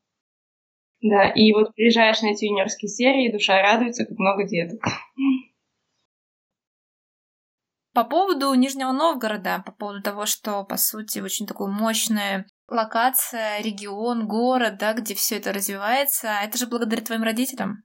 Да, 1.00 1.28
и 1.30 1.52
вот 1.52 1.74
приезжаешь 1.74 2.22
на 2.22 2.28
эти 2.28 2.44
юниорские 2.44 2.88
серии, 2.88 3.32
душа 3.32 3.60
радуется, 3.62 4.04
как 4.04 4.18
много 4.18 4.44
деток. 4.44 4.80
По 7.94 8.04
поводу 8.04 8.52
Нижнего 8.54 8.92
Новгорода, 8.92 9.62
по 9.64 9.72
поводу 9.72 10.02
того, 10.02 10.26
что, 10.26 10.64
по 10.64 10.76
сути, 10.76 11.18
очень 11.20 11.46
такую 11.46 11.72
мощная 11.72 12.46
локация, 12.68 13.60
регион, 13.60 14.28
город, 14.28 14.76
да, 14.78 14.92
где 14.92 15.14
все 15.14 15.38
это 15.38 15.52
развивается, 15.52 16.28
это 16.44 16.58
же 16.58 16.66
благодаря 16.66 17.02
твоим 17.02 17.22
родителям 17.22 17.82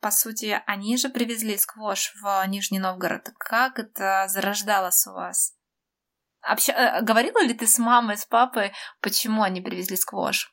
по 0.00 0.10
сути, 0.10 0.60
они 0.66 0.96
же 0.96 1.08
привезли 1.08 1.56
сквош 1.56 2.14
в 2.22 2.46
Нижний 2.48 2.78
Новгород. 2.78 3.30
Как 3.38 3.78
это 3.78 4.26
зарождалось 4.28 5.06
у 5.06 5.12
вас? 5.12 5.54
Общ... 6.42 6.68
Э, 6.68 7.02
говорила 7.02 7.42
ли 7.42 7.54
ты 7.54 7.66
с 7.66 7.78
мамой, 7.78 8.16
с 8.16 8.24
папой, 8.24 8.72
почему 9.00 9.42
они 9.42 9.60
привезли 9.60 9.96
сквош? 9.96 10.52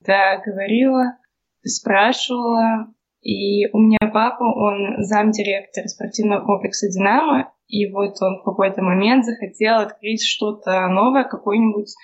Да, 0.00 0.38
говорила, 0.38 1.18
спрашивала. 1.64 2.92
И 3.20 3.66
у 3.72 3.78
меня 3.78 3.98
папа, 4.00 4.44
он 4.44 5.04
замдиректор 5.04 5.86
спортивного 5.86 6.44
комплекса 6.44 6.88
«Динамо», 6.88 7.52
и 7.66 7.92
вот 7.92 8.20
он 8.22 8.40
в 8.40 8.44
какой-то 8.44 8.82
момент 8.82 9.24
захотел 9.24 9.80
открыть 9.80 10.24
что-то 10.24 10.88
новое, 10.88 11.24
какой-нибудь 11.24 11.94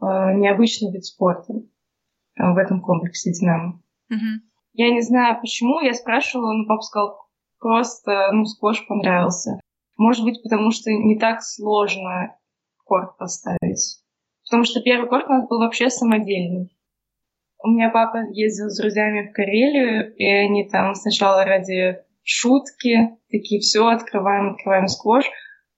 э, 0.00 0.04
необычный 0.34 0.92
вид 0.92 1.04
спорта 1.04 1.54
в 2.36 2.56
этом 2.56 2.80
комплексе 2.80 3.32
«Динамо». 3.32 3.82
Угу. 4.10 4.49
Я 4.72 4.90
не 4.90 5.00
знаю 5.00 5.40
почему, 5.40 5.80
я 5.80 5.94
спрашивала, 5.94 6.52
но 6.52 6.66
папа 6.66 6.82
сказал, 6.82 7.18
просто, 7.58 8.30
ну, 8.32 8.44
сквош 8.44 8.86
понравился. 8.86 9.60
Может 9.96 10.24
быть, 10.24 10.42
потому 10.42 10.70
что 10.70 10.90
не 10.90 11.18
так 11.18 11.42
сложно 11.42 12.36
корт 12.84 13.16
поставить. 13.18 14.00
Потому 14.44 14.64
что 14.64 14.80
первый 14.80 15.08
корт 15.08 15.26
у 15.28 15.32
нас 15.32 15.48
был 15.48 15.58
вообще 15.60 15.90
самодельный. 15.90 16.76
У 17.62 17.68
меня 17.68 17.90
папа 17.90 18.18
ездил 18.32 18.70
с 18.70 18.80
друзьями 18.80 19.28
в 19.28 19.32
Карелию, 19.32 20.14
и 20.16 20.24
они 20.24 20.68
там 20.68 20.94
сначала 20.94 21.44
ради 21.44 21.98
шутки 22.22 23.18
такие, 23.30 23.60
все, 23.60 23.86
открываем, 23.86 24.52
открываем 24.52 24.88
сквош. 24.88 25.26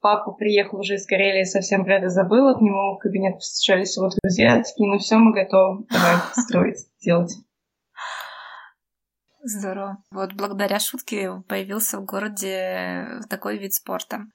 Папа 0.00 0.32
приехал 0.32 0.80
уже 0.80 0.94
из 0.94 1.06
Карелии, 1.06 1.44
совсем 1.44 1.84
про 1.84 1.96
это 1.96 2.08
забыл, 2.08 2.56
к 2.56 2.60
нему 2.60 2.94
в 2.94 2.98
кабинет 2.98 3.34
постучались 3.34 3.96
его 3.96 4.08
друзья, 4.08 4.56
такие, 4.62 4.90
ну 4.90 4.98
все, 4.98 5.16
мы 5.16 5.32
готовы, 5.32 5.84
давай 5.90 6.16
строить, 6.34 6.78
делать. 7.04 7.32
Здорово. 9.44 10.02
Вот 10.12 10.34
благодаря 10.34 10.78
шутке 10.78 11.42
появился 11.48 11.98
в 11.98 12.04
городе 12.04 13.20
такой 13.28 13.58
вид 13.58 13.74
спорта. 13.74 14.26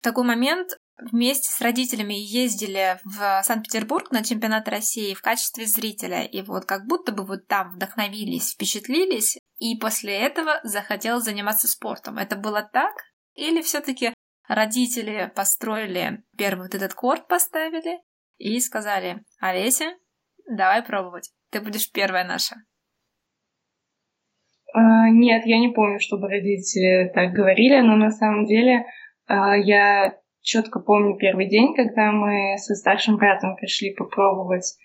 В 0.00 0.02
такой 0.02 0.24
момент 0.24 0.76
вместе 0.98 1.52
с 1.52 1.60
родителями 1.60 2.14
ездили 2.14 2.98
в 3.04 3.42
Санкт-Петербург 3.44 4.10
на 4.10 4.24
чемпионат 4.24 4.68
России 4.68 5.14
в 5.14 5.22
качестве 5.22 5.66
зрителя. 5.66 6.24
И 6.24 6.42
вот 6.42 6.64
как 6.64 6.86
будто 6.86 7.12
бы 7.12 7.24
вот 7.24 7.46
там 7.46 7.70
вдохновились, 7.70 8.54
впечатлились, 8.54 9.38
и 9.58 9.76
после 9.78 10.18
этого 10.18 10.60
захотел 10.64 11.20
заниматься 11.20 11.68
спортом. 11.68 12.18
Это 12.18 12.34
было 12.34 12.62
так? 12.62 12.92
Или 13.34 13.62
все-таки 13.62 14.14
родители 14.48 15.32
построили 15.34 16.24
первый 16.36 16.62
вот 16.62 16.74
этот 16.74 16.92
корт, 16.94 17.28
поставили 17.28 18.00
и 18.38 18.58
сказали, 18.60 19.24
Олеся, 19.38 19.94
давай 20.50 20.82
пробовать, 20.82 21.30
ты 21.50 21.60
будешь 21.60 21.90
первая 21.92 22.24
наша. 22.24 22.56
А, 24.76 25.08
нет, 25.08 25.46
я 25.46 25.58
не 25.58 25.68
помню, 25.68 25.98
чтобы 25.98 26.28
родители 26.28 27.10
так 27.14 27.32
говорили, 27.32 27.80
но 27.80 27.96
на 27.96 28.10
самом 28.10 28.44
деле 28.44 28.84
а, 29.26 29.56
я 29.56 30.18
четко 30.42 30.80
помню 30.80 31.16
первый 31.16 31.48
день, 31.48 31.74
когда 31.74 32.12
мы 32.12 32.58
со 32.58 32.74
старшим 32.74 33.16
братом 33.16 33.56
пришли 33.56 33.94
попробовать 33.94 34.76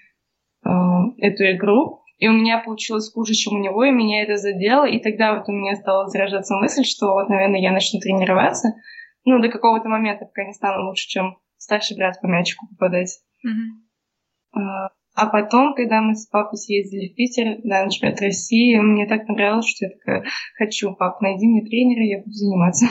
а, 0.64 1.02
эту 1.18 1.44
игру. 1.52 2.04
и 2.20 2.30
у 2.30 2.32
меня 2.32 2.60
получилось 2.60 3.12
хуже, 3.12 3.34
чем 3.34 3.56
у 3.56 3.62
него, 3.62 3.84
и 3.84 3.92
меня 3.92 4.24
это 4.24 4.38
задело, 4.38 4.88
и 4.88 4.98
тогда 5.00 5.36
вот 5.36 5.50
у 5.50 5.52
меня 5.52 5.76
стала 5.76 6.08
зарождаться 6.08 6.56
мысль, 6.56 6.86
что 6.86 7.08
вот, 7.12 7.28
наверное, 7.28 7.60
я 7.60 7.74
начну 7.74 8.00
тренироваться, 8.00 8.76
ну, 9.26 9.42
до 9.42 9.50
какого-то 9.50 9.90
момента, 9.90 10.24
пока 10.24 10.46
не 10.46 10.54
стану 10.54 10.88
лучше, 10.88 11.10
чем 11.10 11.38
старший 11.58 11.98
брат 11.98 12.16
по 12.22 12.28
мячику 12.28 12.66
попадать. 12.68 13.20
Mm-hmm. 13.46 14.88
А 15.14 15.28
потом, 15.28 15.76
когда 15.76 16.02
мы 16.02 16.16
с 16.16 16.28
папой 16.28 16.58
съездили 16.58 17.10
в 17.12 17.16
Питер 17.16 17.60
на 17.66 17.90
чемпионат 17.90 18.22
России, 18.22 18.78
мне 18.80 19.08
так 19.08 19.28
понравилось, 19.28 19.70
что 19.70 19.86
я 19.86 19.92
такая, 19.92 20.26
хочу, 20.58 20.96
пап, 20.96 21.22
найди 21.22 21.48
мне 21.48 21.62
тренера, 21.62 22.04
я 22.04 22.20
буду 22.20 22.32
заниматься. 22.32 22.86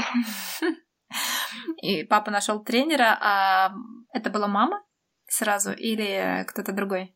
И 1.82 2.04
папа 2.04 2.30
нашел 2.30 2.62
тренера, 2.62 3.18
а 3.20 3.72
это 4.12 4.30
была 4.30 4.48
мама 4.48 4.82
сразу 5.26 5.72
или 5.72 6.44
кто-то 6.46 6.72
другой? 6.72 7.14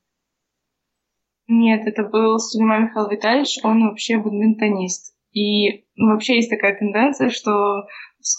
Нет, 1.46 1.86
это 1.86 2.04
был 2.04 2.38
Сулейман 2.38 2.84
Михаил 2.84 3.08
Витальевич, 3.08 3.58
он 3.62 3.86
вообще 3.86 4.16
бадминтонист. 4.16 5.14
И 5.32 5.84
вообще 5.96 6.36
есть 6.36 6.48
такая 6.48 6.78
тенденция, 6.78 7.28
что 7.28 7.84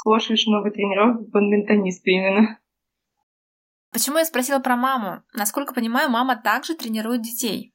очень 0.06 0.52
много 0.52 0.72
тренеров 0.72 1.30
бадминтонисты 1.30 2.12
именно. 2.12 2.60
Почему 3.96 4.18
я 4.18 4.26
спросила 4.26 4.60
про 4.60 4.76
маму? 4.76 5.24
Насколько 5.34 5.74
понимаю, 5.74 6.10
мама 6.10 6.36
также 6.36 6.76
тренирует 6.76 7.22
детей. 7.22 7.74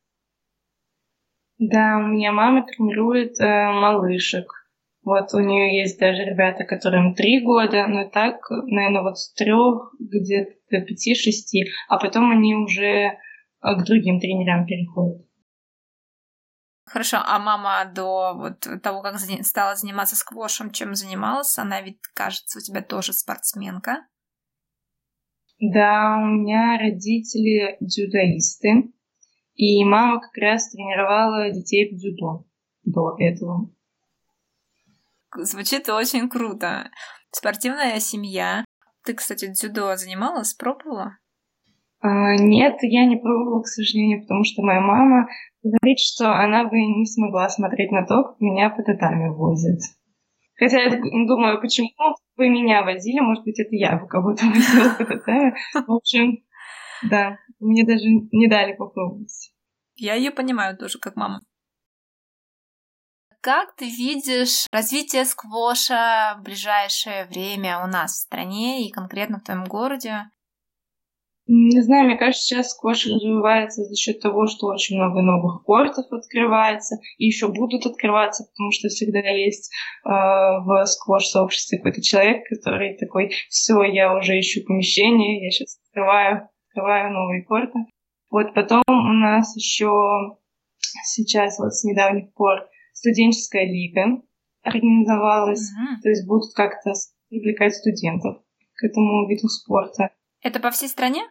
Да, 1.56 1.96
у 1.96 2.08
меня 2.08 2.30
мама 2.30 2.66
тренирует 2.66 3.40
э, 3.40 3.72
малышек. 3.72 4.44
Вот 5.02 5.32
у 5.32 5.38
нее 5.38 5.80
есть 5.80 5.98
даже 5.98 6.22
ребята, 6.24 6.64
которым 6.64 7.14
три 7.14 7.42
года, 7.42 7.86
но 7.86 8.06
так, 8.06 8.50
наверное, 8.50 9.00
вот 9.00 9.18
с 9.18 9.32
трех 9.32 9.94
где-то 9.98 10.50
до 10.70 10.84
пяти-шести, 10.84 11.70
а 11.88 11.96
потом 11.96 12.30
они 12.30 12.54
уже 12.54 12.84
э, 12.84 13.16
к 13.62 13.82
другим 13.86 14.20
тренерам 14.20 14.66
переходят. 14.66 15.26
Хорошо, 16.84 17.16
а 17.24 17.38
мама 17.38 17.90
до 17.94 18.34
вот 18.34 18.82
того, 18.82 19.00
как 19.00 19.18
стала 19.18 19.74
заниматься 19.74 20.16
сквошем, 20.16 20.70
чем 20.70 20.94
занималась, 20.94 21.56
она 21.56 21.80
ведь, 21.80 21.98
кажется, 22.12 22.58
у 22.58 22.60
тебя 22.60 22.82
тоже 22.82 23.14
спортсменка. 23.14 24.02
Да, 25.60 26.16
у 26.18 26.26
меня 26.26 26.78
родители 26.78 27.76
дзюдоисты, 27.80 28.90
и 29.54 29.84
мама 29.84 30.20
как 30.20 30.34
раз 30.38 30.70
тренировала 30.70 31.50
детей 31.50 31.92
в 31.92 31.98
дзюдо 31.98 32.46
до 32.84 33.14
этого. 33.18 33.70
Звучит 35.36 35.86
очень 35.90 36.30
круто. 36.30 36.90
Спортивная 37.30 38.00
семья. 38.00 38.64
Ты, 39.04 39.12
кстати, 39.12 39.48
дзюдо 39.52 39.96
занималась, 39.96 40.54
пробовала? 40.54 41.18
А, 42.00 42.36
нет, 42.36 42.78
я 42.80 43.04
не 43.04 43.16
пробовала, 43.16 43.62
к 43.62 43.66
сожалению, 43.66 44.22
потому 44.22 44.44
что 44.44 44.62
моя 44.62 44.80
мама 44.80 45.28
говорит, 45.62 45.98
что 45.98 46.32
она 46.32 46.64
бы 46.64 46.76
не 46.76 47.04
смогла 47.04 47.50
смотреть 47.50 47.92
на 47.92 48.06
то, 48.06 48.24
как 48.24 48.40
меня 48.40 48.70
по 48.70 48.82
татами 48.82 49.28
возят. 49.28 49.80
Хотя 50.60 50.82
я 50.82 50.90
думаю, 50.90 51.58
почему 51.58 51.88
вы 52.36 52.50
меня 52.50 52.82
возили, 52.82 53.18
может 53.20 53.44
быть, 53.44 53.58
это 53.58 53.74
я 53.74 53.96
бы 53.96 54.06
кого-то 54.06 54.44
возила 54.44 54.94
татами. 54.98 55.54
В 55.72 55.90
общем, 55.90 56.44
да, 57.02 57.38
мне 57.58 57.86
даже 57.86 58.04
не 58.04 58.46
дали 58.46 58.74
попробовать. 58.74 59.52
Я 59.96 60.14
ее 60.14 60.30
понимаю 60.30 60.76
тоже, 60.76 60.98
как 60.98 61.16
мама. 61.16 61.40
Как 63.40 63.74
ты 63.74 63.86
видишь 63.86 64.66
развитие 64.70 65.24
сквоша 65.24 66.36
в 66.38 66.42
ближайшее 66.42 67.24
время 67.24 67.82
у 67.82 67.86
нас 67.86 68.12
в 68.12 68.16
стране 68.16 68.86
и 68.86 68.92
конкретно 68.92 69.38
в 69.38 69.44
твоем 69.44 69.64
городе? 69.64 70.30
Не 71.52 71.80
знаю, 71.80 72.06
мне 72.06 72.16
кажется, 72.16 72.46
сейчас 72.46 72.70
сквош 72.70 73.06
развивается 73.06 73.82
за 73.82 73.96
счет 73.96 74.20
того, 74.20 74.46
что 74.46 74.68
очень 74.68 74.94
много 74.94 75.20
новых 75.20 75.64
кортов 75.64 76.06
открывается, 76.12 76.98
и 77.18 77.26
еще 77.26 77.48
будут 77.48 77.84
открываться, 77.86 78.44
потому 78.44 78.70
что 78.70 78.86
всегда 78.86 79.18
есть 79.18 79.72
э, 80.04 80.08
в 80.08 80.86
сквош-сообществе 80.86 81.78
какой-то 81.78 82.02
человек, 82.02 82.48
который 82.48 82.96
такой, 82.98 83.32
все, 83.48 83.82
я 83.82 84.16
уже 84.16 84.38
ищу 84.38 84.60
помещение, 84.64 85.44
я 85.44 85.50
сейчас 85.50 85.80
открываю, 85.88 86.48
открываю 86.68 87.12
новые 87.12 87.42
корты. 87.42 87.80
Вот 88.30 88.54
потом 88.54 88.84
у 88.86 89.12
нас 89.12 89.56
еще 89.56 89.90
сейчас 91.02 91.58
вот 91.58 91.74
с 91.74 91.82
недавних 91.82 92.32
пор 92.34 92.68
студенческая 92.92 93.64
лига 93.64 94.22
организовалась, 94.62 95.68
mm-hmm. 95.72 96.00
то 96.00 96.08
есть 96.10 96.28
будут 96.28 96.54
как-то 96.54 96.92
привлекать 97.28 97.74
студентов 97.74 98.36
к 98.74 98.84
этому 98.84 99.28
виду 99.28 99.48
спорта. 99.48 100.10
Это 100.42 100.60
по 100.60 100.70
всей 100.70 100.88
стране? 100.88 101.22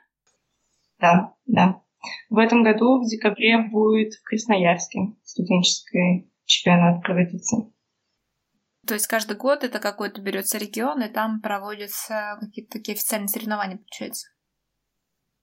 Да, 0.99 1.33
да. 1.45 1.81
В 2.29 2.37
этом 2.37 2.63
году 2.63 3.01
в 3.01 3.09
декабре 3.09 3.57
будет 3.57 4.13
в 4.13 4.23
Красноярске 4.23 4.99
студенческий 5.23 6.31
чемпионат 6.45 7.03
проводиться. 7.03 7.71
То 8.87 8.93
есть 8.93 9.07
каждый 9.07 9.37
год 9.37 9.63
это 9.63 9.79
какой-то 9.79 10.21
берется 10.21 10.57
регион, 10.57 11.01
и 11.03 11.09
там 11.09 11.41
проводятся 11.41 12.37
какие-то 12.39 12.79
такие 12.79 12.95
официальные 12.95 13.27
соревнования, 13.27 13.77
получается? 13.77 14.29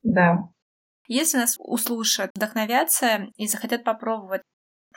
Да. 0.02 0.48
Если 1.08 1.36
нас 1.38 1.56
услышат, 1.58 2.30
вдохновятся 2.34 3.28
и 3.36 3.46
захотят 3.46 3.84
попробовать, 3.84 4.42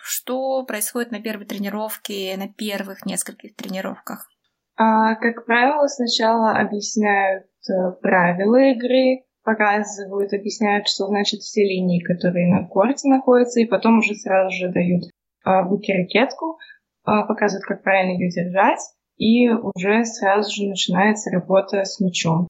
что 0.01 0.63
происходит 0.65 1.11
на 1.11 1.21
первой 1.21 1.45
тренировке, 1.45 2.35
на 2.37 2.47
первых 2.47 3.05
нескольких 3.05 3.55
тренировках? 3.55 4.27
А, 4.75 5.15
как 5.15 5.45
правило, 5.45 5.85
сначала 5.87 6.53
объясняют 6.53 7.47
э, 7.69 7.91
правила 8.01 8.55
игры, 8.71 9.25
показывают, 9.43 10.33
объясняют, 10.33 10.87
что 10.87 11.07
значит 11.07 11.41
все 11.41 11.63
линии, 11.63 12.03
которые 12.03 12.47
на 12.53 12.67
корте 12.67 13.07
находятся, 13.07 13.59
и 13.59 13.65
потом 13.65 13.99
уже 13.99 14.15
сразу 14.15 14.55
же 14.55 14.69
дают 14.69 15.03
а, 15.43 15.63
в 15.63 15.71
руки 15.71 15.93
ракетку, 15.93 16.57
а, 17.03 17.23
показывают, 17.23 17.65
как 17.65 17.83
правильно 17.83 18.11
ее 18.11 18.29
держать, 18.29 18.79
и 19.17 19.49
уже 19.49 20.05
сразу 20.05 20.53
же 20.53 20.67
начинается 20.67 21.31
работа 21.31 21.83
с 21.83 21.99
мячом. 21.99 22.47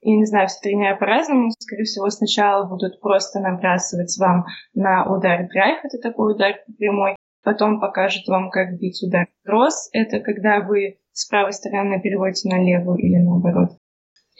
И 0.00 0.16
не 0.16 0.26
знаю, 0.26 0.48
все 0.48 0.58
тренеры 0.60 0.98
по-разному. 0.98 1.50
Скорее 1.50 1.84
всего, 1.84 2.10
сначала 2.10 2.68
будут 2.68 3.00
просто 3.00 3.38
набрасывать 3.38 4.16
вам 4.18 4.46
на 4.74 5.06
удар 5.06 5.46
драйв, 5.48 5.78
это 5.84 5.98
такой 5.98 6.34
удар 6.34 6.56
прямой. 6.76 7.14
Потом 7.44 7.80
покажут 7.80 8.26
вам, 8.26 8.50
как 8.50 8.78
бить 8.78 9.02
удар 9.02 9.26
кросс. 9.44 9.88
Это 9.92 10.20
когда 10.20 10.60
вы 10.60 10.98
с 11.12 11.28
правой 11.28 11.52
стороны 11.52 12.00
переводите 12.00 12.48
на 12.48 12.62
левую 12.62 12.98
или 12.98 13.16
наоборот. 13.16 13.78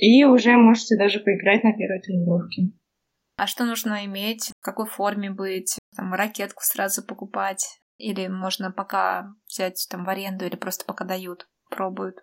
И 0.03 0.25
уже 0.25 0.57
можете 0.57 0.99
даже 0.99 1.21
поиграть 1.21 1.63
на 1.63 1.73
первой 1.75 2.01
тренировке. 2.01 2.73
А 3.37 3.47
что 3.47 3.65
нужно 3.65 4.05
иметь? 4.05 4.51
В 4.59 4.65
какой 4.65 4.87
форме 4.87 5.31
быть? 5.31 5.79
Там 5.97 6.13
ракетку 6.13 6.63
сразу 6.65 7.07
покупать? 7.07 7.79
Или 7.99 8.27
можно 8.27 8.73
пока 8.73 9.33
взять 9.47 9.87
там 9.89 10.05
в 10.05 10.09
аренду, 10.09 10.45
или 10.45 10.57
просто 10.57 10.85
пока 10.87 11.05
дают, 11.05 11.47
пробуют? 11.71 12.17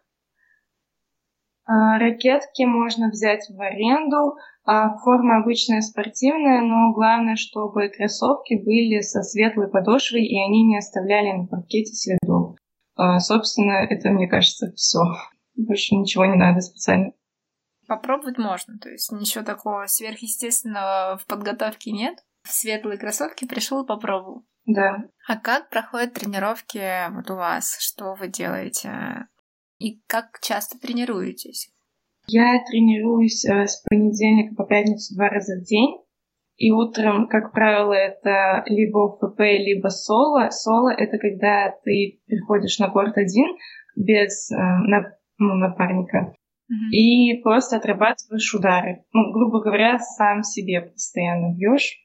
А, 1.64 1.98
ракетки 2.00 2.64
можно 2.64 3.08
взять 3.12 3.48
в 3.50 3.62
аренду. 3.62 4.36
А, 4.66 4.98
форма 4.98 5.38
обычная 5.38 5.80
спортивная, 5.80 6.60
но 6.60 6.92
главное, 6.92 7.38
чтобы 7.38 7.88
кроссовки 7.88 8.56
были 8.56 9.00
со 9.00 9.24
светлой 9.24 9.70
подошвой, 9.70 10.26
и 10.26 10.38
они 10.38 10.66
не 10.66 10.78
оставляли 10.78 11.32
на 11.32 11.48
паркете 11.48 11.94
следов. 11.94 12.58
А, 12.98 13.20
собственно, 13.20 13.86
это, 13.90 14.10
мне 14.10 14.28
кажется, 14.28 14.74
все. 14.76 15.00
Больше 15.56 15.96
ничего 15.96 16.26
не 16.26 16.36
надо 16.36 16.60
специально. 16.60 17.14
Попробовать 17.90 18.38
можно, 18.38 18.78
то 18.78 18.88
есть 18.88 19.12
ничего 19.12 19.44
такого 19.44 19.88
сверхъестественного 19.88 21.18
в 21.18 21.26
подготовке 21.26 21.90
нет. 21.92 22.20
В 22.44 22.50
светлые 22.50 23.00
кроссовки 23.00 23.48
пришел 23.48 23.84
и 23.84 23.88
попробовал. 23.88 24.46
Да. 24.68 25.06
А 25.28 25.38
как 25.38 25.72
проходят 25.72 26.14
тренировки 26.14 27.12
вот 27.12 27.32
у 27.32 27.36
вас? 27.36 27.78
Что 27.80 28.14
вы 28.14 28.28
делаете? 28.28 29.28
И 29.80 30.04
как 30.06 30.40
часто 30.40 30.78
тренируетесь? 30.78 31.72
Я 32.28 32.64
тренируюсь 32.64 33.44
э, 33.46 33.66
с 33.66 33.82
понедельника 33.90 34.54
по 34.54 34.66
пятницу 34.66 35.16
два 35.16 35.30
раза 35.30 35.56
в 35.60 35.64
день. 35.64 35.98
И 36.58 36.70
утром, 36.70 37.28
как 37.28 37.54
правило, 37.54 37.94
это 37.94 38.62
либо 38.68 39.18
ФП, 39.18 39.40
либо 39.40 39.88
соло. 39.88 40.52
Соло— 40.52 40.94
это 40.96 41.18
когда 41.18 41.74
ты 41.84 42.22
приходишь 42.28 42.78
на 42.78 42.92
корт 42.92 43.18
один 43.18 43.48
без 43.96 44.52
э, 44.52 44.56
ну, 45.40 45.56
напарника 45.56 46.36
mm-hmm. 46.72 46.90
и 46.92 47.42
просто 47.42 47.78
отрабатываешь 47.78 48.54
удары. 48.54 49.04
Ну, 49.14 49.32
грубо 49.32 49.62
говоря, 49.62 50.00
сам 50.00 50.44
себе 50.44 50.82
постоянно 50.82 51.56
бьешь. 51.56 51.98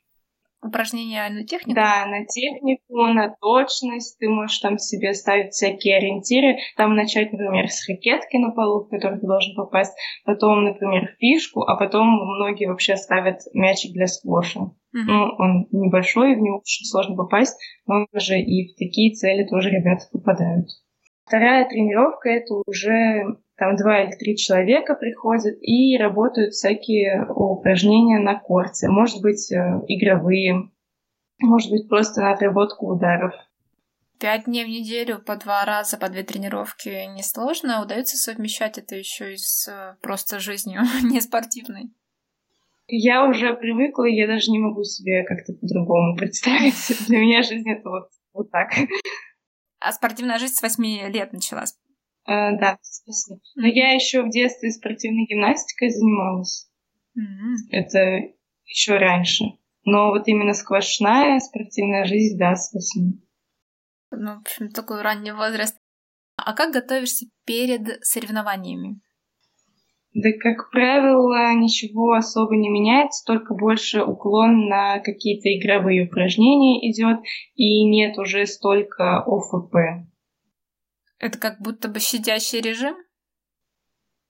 Упражнения 0.65 1.29
на 1.29 1.45
технику? 1.45 1.75
Да, 1.75 2.07
на 2.07 2.25
технику, 2.25 3.07
на 3.09 3.37
точность. 3.39 4.19
Ты 4.19 4.31
можешь 4.31 4.59
там 4.61 4.79
себе 4.79 5.13
ставить 5.13 5.53
всякие 5.53 5.99
ориентиры. 5.99 6.57
Там 6.79 6.97
начать, 6.97 7.33
например, 7.33 7.69
с 7.69 7.87
ракетки 7.87 8.39
на 8.39 8.51
полу, 8.51 8.85
в 8.85 8.89
которую 8.89 9.21
ты 9.21 9.27
должен 9.27 9.55
попасть. 9.55 9.93
Потом, 10.25 10.65
например, 10.65 11.15
фишку, 11.19 11.65
а 11.65 11.77
потом 11.77 12.09
многие 12.09 12.65
вообще 12.65 12.97
ставят 12.97 13.41
мячик 13.53 13.93
для 13.93 14.07
сквоша. 14.07 14.61
Mm-hmm. 14.61 15.05
Ну, 15.07 15.35
он 15.39 15.69
небольшой, 15.71 16.35
в 16.35 16.41
него 16.41 16.59
очень 16.59 16.87
сложно 16.87 17.15
попасть, 17.15 17.59
но 17.87 18.07
уже 18.13 18.41
и 18.41 18.73
в 18.73 18.77
такие 18.79 19.13
цели 19.13 19.45
тоже 19.45 19.69
ребята 19.69 20.05
попадают. 20.11 20.69
Вторая 21.27 21.69
тренировка— 21.69 22.29
это 22.31 22.55
уже 22.67 23.37
там 23.57 23.77
два 23.77 24.03
или 24.03 24.17
три 24.17 24.37
человека 24.37 24.95
приходят 24.95 25.57
и 25.61 25.97
работают 25.97 26.55
всякие 26.55 27.27
упражнения 27.29 28.19
на 28.19 28.39
корте. 28.39 28.89
Может 28.89 29.23
быть, 29.23 29.51
э, 29.53 29.81
игровые. 29.87 30.71
может 31.41 31.71
быть, 31.71 31.89
просто 31.89 32.21
на 32.21 32.33
отработку 32.33 32.87
ударов. 32.93 33.35
Пять 34.19 34.45
дней 34.45 34.65
в 34.65 34.69
неделю 34.69 35.19
по 35.19 35.37
два 35.37 35.65
раза, 35.65 35.99
по 35.99 36.09
две 36.09 36.23
тренировки 36.23 36.89
несложно. 37.15 37.83
Удается 37.83 38.17
совмещать 38.17 38.79
это 38.79 38.97
еще 38.97 39.35
и 39.35 39.37
с 39.37 39.69
э, 39.69 39.97
просто 40.01 40.39
жизнью, 40.39 40.83
не 41.03 41.21
спортивной. 41.21 41.91
Я 42.87 43.25
уже 43.27 43.55
привыкла, 43.55 44.05
и 44.05 44.15
я 44.15 44.27
даже 44.27 44.51
не 44.51 44.59
могу 44.59 44.85
себе 44.85 45.25
как-то 45.25 45.53
по-другому 45.53 46.17
представить. 46.19 47.07
Для 47.07 47.19
меня 47.19 47.43
жизнь 47.43 47.71
это 47.71 47.89
вот, 47.89 48.09
вот 48.33 48.51
так. 48.51 48.71
А 49.81 49.93
спортивная 49.93 50.39
жизнь 50.39 50.55
с 50.55 50.63
восьми 50.63 51.03
лет 51.09 51.33
началась? 51.33 51.75
А, 52.27 52.53
да, 52.53 52.79
с 52.81 53.07
восьми. 53.07 53.41
Но 53.55 53.67
я 53.67 53.93
еще 53.93 54.23
в 54.23 54.31
детстве 54.31 54.71
спортивной 54.71 55.27
гимнастикой 55.27 55.91
занималась. 55.91 56.69
Mm-hmm. 57.17 57.57
Это 57.71 58.33
еще 58.65 58.97
раньше. 58.97 59.45
Но 59.85 60.09
вот 60.09 60.27
именно 60.27 60.55
сквашная 60.55 61.39
спортивная 61.41 62.05
жизнь, 62.05 62.39
да, 62.39 62.57
с 62.57 62.73
восьми. 62.73 63.21
Ну, 64.11 64.37
в 64.37 64.41
общем, 64.41 64.71
такой 64.71 65.03
ранний 65.03 65.33
возраст. 65.33 65.77
А 66.37 66.55
как 66.55 66.73
готовишься 66.73 67.27
перед 67.45 68.03
соревнованиями? 68.03 69.01
Да, 70.15 70.31
как 70.41 70.71
правило, 70.71 71.53
ничего 71.55 72.13
особо 72.13 72.57
не 72.57 72.69
меняется, 72.69 73.25
только 73.27 73.53
больше 73.53 74.03
уклон 74.03 74.69
на 74.69 75.01
какие-то 75.01 75.49
игровые 75.49 76.07
упражнения 76.07 76.89
идет, 76.91 77.19
и 77.57 77.85
нет 77.85 78.17
уже 78.17 78.47
столько 78.47 79.19
ОФП. 79.27 79.75
Это 81.25 81.39
как 81.39 81.59
будто 81.59 81.89
бы 81.89 82.01
щадящий 82.01 82.61
режим? 82.61 82.97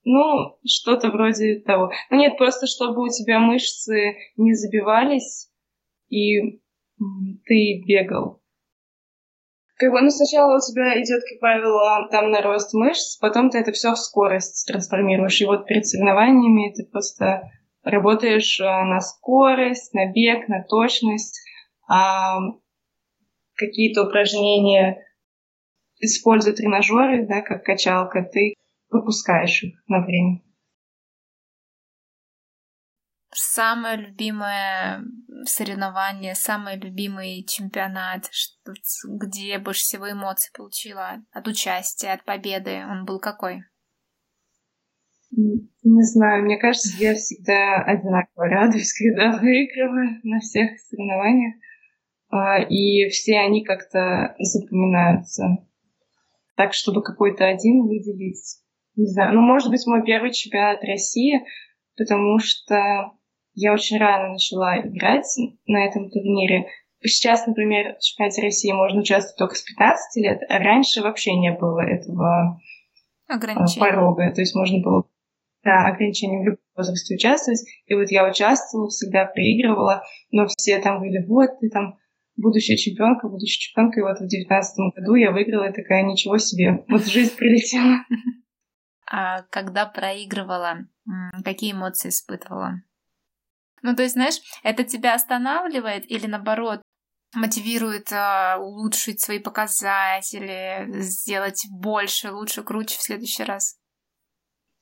Ну, 0.04 0.56
что-то 0.64 1.10
вроде 1.10 1.58
того. 1.58 1.90
Ну 2.08 2.18
нет, 2.18 2.38
просто 2.38 2.68
чтобы 2.68 3.02
у 3.02 3.08
тебя 3.08 3.40
мышцы 3.40 4.14
не 4.36 4.54
забивались, 4.54 5.50
и 6.08 6.60
ты 7.46 7.82
бегал. 7.84 8.40
Как 9.76 9.90
бы, 9.90 10.02
ну, 10.02 10.10
сначала 10.10 10.54
у 10.56 10.60
тебя 10.60 11.02
идет, 11.02 11.24
как 11.28 11.40
правило, 11.40 12.06
там 12.12 12.30
на 12.30 12.40
рост 12.42 12.72
мышц, 12.74 13.16
потом 13.16 13.50
ты 13.50 13.58
это 13.58 13.72
все 13.72 13.90
в 13.90 13.98
скорость 13.98 14.64
трансформируешь. 14.68 15.40
И 15.40 15.46
вот 15.46 15.66
перед 15.66 15.84
соревнованиями 15.88 16.72
ты 16.76 16.84
просто 16.84 17.50
работаешь 17.82 18.60
э, 18.60 18.64
на 18.64 19.00
скорость, 19.00 19.92
на 19.94 20.12
бег, 20.12 20.46
на 20.46 20.62
точность, 20.62 21.40
а 21.88 22.38
какие-то 23.56 24.04
упражнения 24.04 25.04
используя 26.04 26.54
тренажеры, 26.54 27.26
да, 27.26 27.42
как 27.42 27.64
качалка, 27.64 28.22
ты 28.22 28.54
выпускаешь 28.90 29.62
их 29.62 29.82
на 29.88 30.00
время. 30.04 30.42
Самое 33.36 33.96
любимое 33.96 35.02
соревнование, 35.44 36.34
самый 36.34 36.76
любимый 36.78 37.44
чемпионат, 37.44 38.30
где 39.04 39.58
больше 39.58 39.80
всего 39.80 40.10
эмоций 40.10 40.52
получила 40.56 41.22
от 41.32 41.48
участия, 41.48 42.12
от 42.12 42.24
победы, 42.24 42.84
он 42.88 43.04
был 43.04 43.18
какой? 43.18 43.64
Не 45.36 46.02
знаю, 46.02 46.44
мне 46.44 46.58
кажется, 46.58 46.96
я 46.98 47.14
всегда 47.14 47.82
одинаково 47.82 48.46
радуюсь, 48.46 48.92
когда 48.98 49.36
выигрываю 49.36 50.20
на 50.22 50.38
всех 50.38 50.78
соревнованиях. 50.78 51.54
А, 52.30 52.60
и 52.62 53.08
все 53.10 53.38
они 53.38 53.64
как-то 53.64 54.34
запоминаются. 54.38 55.44
Так, 56.56 56.72
чтобы 56.72 57.02
какой-то 57.02 57.46
один 57.46 57.82
выделить, 57.86 58.58
не 58.96 59.06
знаю. 59.06 59.34
Ну, 59.34 59.40
может 59.40 59.70
быть, 59.70 59.86
мой 59.86 60.04
первый 60.04 60.32
чемпионат 60.32 60.82
России, 60.84 61.44
потому 61.96 62.38
что 62.38 63.12
я 63.54 63.72
очень 63.72 63.98
рано 63.98 64.32
начала 64.32 64.80
играть 64.80 65.26
на 65.66 65.84
этом 65.84 66.10
турнире. 66.10 66.66
Сейчас, 67.00 67.46
например, 67.46 67.96
в 67.96 68.00
чемпионате 68.00 68.42
России 68.42 68.72
можно 68.72 69.00
участвовать 69.00 69.36
только 69.36 69.54
с 69.56 69.62
15 69.62 70.22
лет, 70.22 70.40
а 70.48 70.58
раньше 70.58 71.02
вообще 71.02 71.34
не 71.34 71.52
было 71.52 71.80
этого 71.80 72.60
э, 73.28 73.36
порога. 73.78 74.32
То 74.32 74.40
есть 74.40 74.54
можно 74.54 74.80
было 74.80 75.04
да, 75.64 75.86
ограничение 75.86 76.40
в 76.40 76.44
любом 76.44 76.58
возрасте 76.76 77.14
участвовать. 77.14 77.60
И 77.86 77.94
вот 77.94 78.10
я 78.10 78.28
участвовала, 78.28 78.88
всегда 78.88 79.26
проигрывала, 79.26 80.02
но 80.30 80.46
все 80.46 80.78
там 80.78 80.96
говорили, 80.96 81.24
вот 81.26 81.58
ты 81.60 81.70
там 81.70 81.98
будущая 82.36 82.76
чемпионка, 82.76 83.28
будущая 83.28 83.60
чемпионка. 83.60 84.00
И 84.00 84.02
вот 84.02 84.18
в 84.18 84.26
девятнадцатом 84.26 84.90
году 84.90 85.14
я 85.14 85.30
выиграла, 85.30 85.70
и 85.70 85.72
такая, 85.72 86.02
ничего 86.02 86.38
себе, 86.38 86.84
вот 86.88 87.06
жизнь 87.06 87.36
прилетела. 87.36 88.04
А 89.10 89.42
когда 89.50 89.86
проигрывала, 89.86 90.86
какие 91.44 91.72
эмоции 91.72 92.08
испытывала? 92.08 92.82
Ну, 93.82 93.94
то 93.94 94.02
есть, 94.02 94.14
знаешь, 94.14 94.40
это 94.62 94.82
тебя 94.82 95.14
останавливает 95.14 96.10
или 96.10 96.26
наоборот 96.26 96.80
мотивирует 97.34 98.12
э, 98.12 98.56
улучшить 98.58 99.20
свои 99.20 99.38
показатели, 99.38 100.86
сделать 101.00 101.66
больше, 101.70 102.30
лучше, 102.30 102.62
круче 102.62 102.96
в 102.96 103.02
следующий 103.02 103.42
раз? 103.42 103.76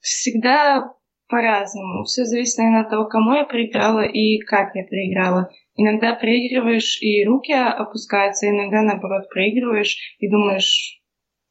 Всегда 0.01 0.93
по-разному. 1.29 2.05
Все 2.05 2.25
зависит, 2.25 2.59
наверное, 2.59 2.83
от 2.83 2.91
того, 2.91 3.07
кому 3.09 3.35
я 3.35 3.45
проиграла 3.45 4.05
и 4.05 4.39
как 4.41 4.75
я 4.75 4.85
проиграла. 4.85 5.51
Иногда 5.75 6.15
проигрываешь, 6.15 7.01
и 7.01 7.25
руки 7.25 7.53
опускаются, 7.53 8.49
иногда, 8.49 8.83
наоборот, 8.83 9.29
проигрываешь 9.31 10.17
и 10.19 10.29
думаешь, 10.29 11.01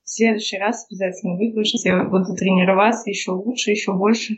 в 0.04 0.10
следующий 0.10 0.58
раз 0.58 0.86
обязательно 0.90 1.38
выиграешь, 1.38 1.74
я 1.84 2.04
буду 2.04 2.36
тренироваться 2.36 3.10
еще 3.10 3.32
лучше, 3.32 3.72
еще 3.72 3.94
больше 3.94 4.34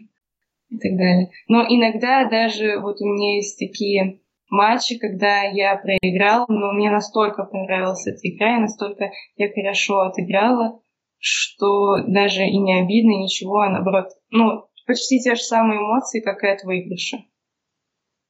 и 0.69 0.77
так 0.77 0.97
далее. 0.97 1.31
Но 1.47 1.65
иногда 1.67 2.29
даже 2.29 2.79
вот 2.79 3.01
у 3.01 3.05
меня 3.05 3.35
есть 3.35 3.59
такие 3.59 4.19
матчи, 4.49 4.97
когда 4.97 5.43
я 5.43 5.75
проиграла, 5.75 6.45
но 6.47 6.71
мне 6.71 6.89
настолько 6.89 7.43
понравилась 7.43 8.07
эта 8.07 8.19
игра, 8.23 8.57
и 8.57 8.61
настолько 8.61 9.11
я 9.35 9.49
хорошо 9.51 10.01
отыграла, 10.01 10.79
что 11.17 11.97
даже 12.07 12.43
и 12.45 12.57
не 12.57 12.79
обидно, 12.79 13.21
ничего, 13.21 13.59
а 13.59 13.69
наоборот, 13.69 14.09
ну, 14.29 14.65
почти 14.85 15.19
те 15.19 15.35
же 15.35 15.41
самые 15.41 15.79
эмоции, 15.79 16.21
как 16.21 16.43
и 16.43 16.47
от 16.47 16.63
выигрыша. 16.63 17.17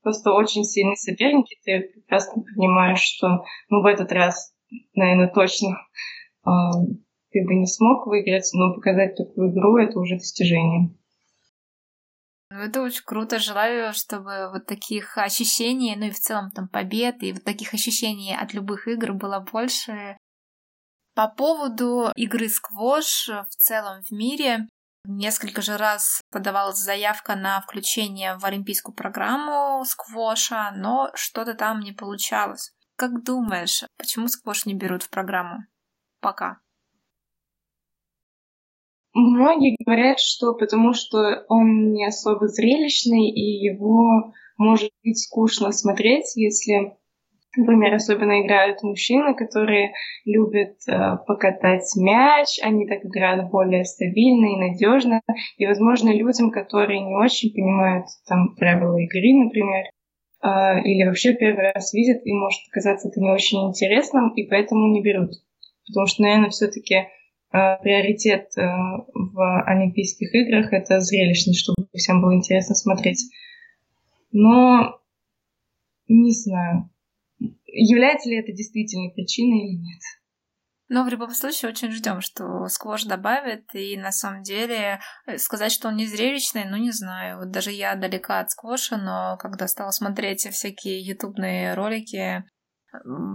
Просто 0.04 0.34
очень 0.34 0.66
сильные 0.66 0.98
соперники, 0.98 1.58
ты 1.63 1.80
прекрасно 1.94 2.44
понимаешь, 2.44 3.00
что 3.00 3.46
ну, 3.70 3.82
в 3.82 3.86
этот 3.86 4.12
раз, 4.12 4.54
наверное, 4.94 5.32
точно 5.34 5.78
э, 6.46 6.50
ты 7.32 7.46
бы 7.46 7.56
не 7.56 7.66
смог 7.66 8.06
выиграть, 8.06 8.50
но 8.54 8.74
показать 8.76 9.16
такую 9.16 9.52
игру— 9.52 9.78
это 9.78 9.98
уже 9.98 10.18
достижение. 10.18 10.94
Ну, 12.52 12.60
это 12.60 12.82
очень 12.82 13.04
круто. 13.06 13.39
Желаю, 13.39 13.94
чтобы 13.94 14.52
вот 14.52 14.66
таких 14.68 15.18
ощущений, 15.18 15.96
ну 15.96 16.08
и 16.08 16.12
в 16.12 16.20
целом 16.20 16.52
там 16.52 16.68
побед, 16.68 17.24
и 17.24 17.32
вот 17.32 17.46
таких 17.46 17.74
ощущений 17.74 18.36
от 18.36 18.54
любых 18.54 18.89
игр 18.89 19.13
было 19.13 19.39
больше. 19.39 20.18
По 21.16 21.30
поводу 21.30 22.12
игры 22.16 22.50
сквош 22.50 23.30
в 23.30 23.56
целом 23.56 24.02
в 24.04 24.12
мире, 24.12 24.68
несколько 25.06 25.62
же 25.62 25.78
раз 25.78 26.22
подавалась 26.32 26.78
заявка 26.78 27.36
на 27.36 27.62
включение 27.62 28.38
в 28.38 28.46
олимпийскую 28.46 28.96
программу 28.96 29.84
сквоша, 29.86 30.72
но 30.76 31.12
что-то 31.13 31.54
там 31.54 31.80
не 31.80 31.92
получалось. 31.92 32.74
Как 32.96 33.24
думаешь, 33.24 33.84
почему 33.98 34.28
сквош 34.28 34.66
не 34.66 34.74
берут 34.74 35.04
в 35.04 35.10
программу? 35.10 35.66
Пока. 36.20 36.60
Многие 39.13 39.76
говорят, 39.86 40.20
что 40.20 40.54
потому 40.54 40.94
что 40.94 41.46
он 41.48 41.92
не 41.92 42.06
особо 42.06 42.48
зрелищный, 42.48 43.30
и 43.30 43.63
его 43.63 44.34
может 44.58 44.92
быть 45.04 45.24
скучно 45.24 45.72
смотреть, 45.72 46.36
если, 46.36 46.98
например, 47.56 47.94
особенно 47.94 48.42
играют 48.42 48.84
мужчины, 48.84 49.34
которые 49.36 49.94
любят 50.26 50.76
э, 50.88 51.18
покатать 51.28 51.89
мяч, 51.96 52.60
они 52.62 52.88
так 52.88 53.06
играют 53.06 53.50
более 53.50 53.86
стабильно 53.86 54.46
и 54.46 54.72
надежно, 54.72 55.22
и, 55.58 55.66
возможно, 55.66 56.13
людям, 56.13 56.52
которые 56.52 57.02
не 57.02 57.16
очень 57.16 57.54
понимают 57.54 58.06
там 58.28 58.56
правила 58.56 58.98
игры, 58.98 59.46
например, 59.46 59.86
э, 60.44 60.82
или 60.84 61.06
вообще 61.06 61.34
первый 61.34 61.72
раз 61.74 61.94
видят, 61.94 62.26
им 62.26 62.39
может 62.39 62.62
показаться 62.70 63.10
это 63.10 63.20
не 63.20 63.30
очень 63.30 63.68
интересным, 63.70 64.34
и 64.36 64.44
поэтому 64.48 64.88
не 64.88 65.02
берут. 65.02 65.32
Потому 65.88 66.08
что, 66.08 66.24
наверное, 66.24 66.50
все-таки 66.50 67.08
Э, 67.54 67.78
приоритет 67.84 68.52
э, 68.58 68.63
в 69.13 69.62
Олимпийских 69.68 70.34
играх— 70.34 70.70
это 70.74 71.00
зрелищность, 71.02 71.60
чтобы 71.60 71.88
всем 71.94 72.20
было 72.20 72.34
интересно 72.34 72.74
смотреть. 72.74 73.30
Но 74.32 75.00
не 76.08 76.32
знаю, 76.32 76.89
является 77.39 78.30
ли 78.30 78.38
это 78.38 78.52
действительно 78.52 79.10
причиной 79.12 79.67
или 79.67 79.78
нет. 79.78 80.02
Но 80.89 81.04
в 81.04 81.08
любом 81.08 81.32
случае 81.32 81.72
очень 81.72 81.91
ждем, 81.91 82.22
что 82.22 82.67
сквош 82.67 83.06
добавит. 83.06 83.74
И 83.74 83.98
на 83.98 84.12
самом 84.12 84.43
деле 84.43 85.00
э, 85.26 85.38
сказать, 85.38 85.72
что 85.72 85.88
он 85.88 85.96
не 85.96 86.06
зрелищный, 86.06 86.65
ну 86.65 86.78
не 86.78 86.91
знаю. 86.91 87.39
Вот 87.39 87.52
даже 87.52 87.72
я 87.72 87.96
далека 87.96 88.39
от 88.39 88.52
сквоша, 88.52 88.98
но 88.98 89.38
когда 89.38 89.67
стала 89.67 89.91
смотреть 89.91 90.48
всякие 90.52 91.00
ютубные 91.02 91.74
ролики, 91.74 92.43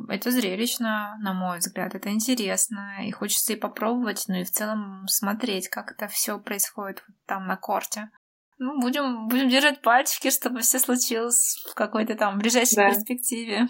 это 0.08 0.30
зрелищно, 0.30 1.16
на 1.20 1.32
мой 1.32 1.58
взгляд, 1.58 1.94
это 1.94 2.10
интересно, 2.10 3.04
и 3.04 3.10
хочется 3.10 3.54
и 3.54 3.56
попробовать, 3.56 4.24
ну 4.28 4.36
и 4.36 4.44
в 4.44 4.50
целом 4.52 5.08
смотреть, 5.08 5.68
как 5.68 5.90
это 5.90 6.06
все 6.06 6.38
происходит 6.38 7.02
там 7.26 7.48
на 7.48 7.56
корте. 7.56 8.08
Ну, 8.58 8.80
будем, 8.80 9.28
будем 9.28 9.48
держать 9.48 9.82
пальчики, 9.82 10.30
чтобы 10.30 10.60
все 10.60 10.78
случилось 10.78 11.64
в 11.70 11.74
какой-то 11.74 12.16
там 12.16 12.38
ближайшей 12.38 12.76
да. 12.76 12.90
перспективе. 12.90 13.68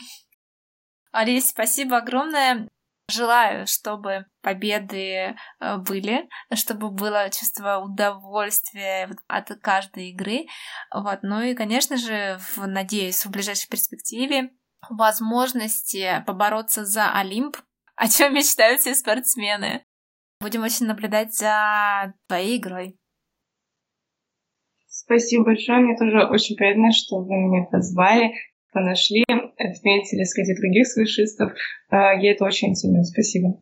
Алис, 1.13 1.51
спасибо 1.51 1.99
огромное. 1.99 2.69
Желаю, 3.11 3.67
чтобы 3.67 4.27
победы 4.43 5.35
э, 5.61 5.77
были, 5.79 6.29
чтобы 6.55 6.91
было 6.91 7.31
чувство 7.31 7.79
удовольствия 7.79 9.11
от 9.27 9.49
каждой 9.63 10.11
игры. 10.11 10.47
Вот. 10.95 11.21
Ну 11.23 11.41
и, 11.41 11.55
конечно 11.55 11.97
же, 11.97 12.39
надеюсь, 12.57 13.25
в 13.25 13.31
ближайшей 13.31 13.69
перспективе 13.69 14.51
возможности 14.91 16.23
побороться 16.27 16.85
за 16.85 17.11
Олимп, 17.13 17.57
о 17.97 18.09
чем 18.09 18.35
мечтают 18.35 18.81
все 18.81 18.95
спортсмены. 18.95 19.83
Будем 20.41 20.63
очень 20.63 20.87
наблюдать 20.87 21.35
за 21.35 22.15
твоей 22.29 22.59
игрой. 22.59 22.99
Спасибо 25.09 25.45
большое. 25.45 25.79
Мне 25.79 25.97
тоже 25.97 26.27
очень 26.27 26.55
приятно, 26.55 26.93
что 26.93 27.21
вы 27.21 27.35
меня 27.35 27.65
позвали, 27.65 28.35
нашли, 28.75 29.25
отметили 29.27 30.23
среди 30.25 30.55
других 30.55 30.87
свышистов. 30.87 31.53
А, 31.89 32.13
я 32.13 32.33
это 32.33 32.45
очень 32.45 32.75
ценю. 32.75 33.03
Спасибо. 33.05 33.59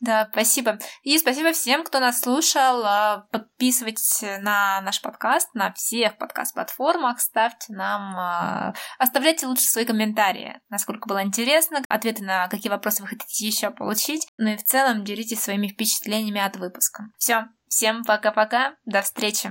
Да, 0.00 0.26
спасибо. 0.32 0.78
И 1.02 1.18
спасибо 1.18 1.52
всем, 1.52 1.84
кто 1.84 2.00
нас 2.00 2.22
слушал. 2.22 2.82
А, 2.82 3.26
подписывайтесь 3.30 4.22
на 4.40 4.80
наш 4.80 5.02
подкаст 5.02 5.54
на 5.54 5.70
всех 5.74 6.16
подкаст-платформах, 6.16 7.20
ставьте 7.20 7.74
нам, 7.74 8.16
а, 8.16 8.74
оставляйте 8.98 9.46
лучше 9.46 9.64
свои 9.64 9.84
комментарии, 9.84 10.58
насколько 10.70 11.06
было 11.08 11.22
интересно, 11.22 11.82
ответы 11.88 12.24
на 12.24 12.48
какие 12.48 12.70
вопросы 12.70 13.02
вы 13.02 13.08
хотите 13.08 13.46
еще 13.46 13.70
получить. 13.70 14.26
Ну 14.38 14.48
и 14.48 14.56
в 14.56 14.64
целом 14.64 15.04
делитесь 15.04 15.40
своими 15.40 15.68
впечатлениями 15.68 16.40
от 16.40 16.56
выпуска. 16.56 17.04
Все, 17.18 17.48
всем 17.68 18.02
пока-пока, 18.02 18.76
до 18.86 19.02
встречи. 19.02 19.50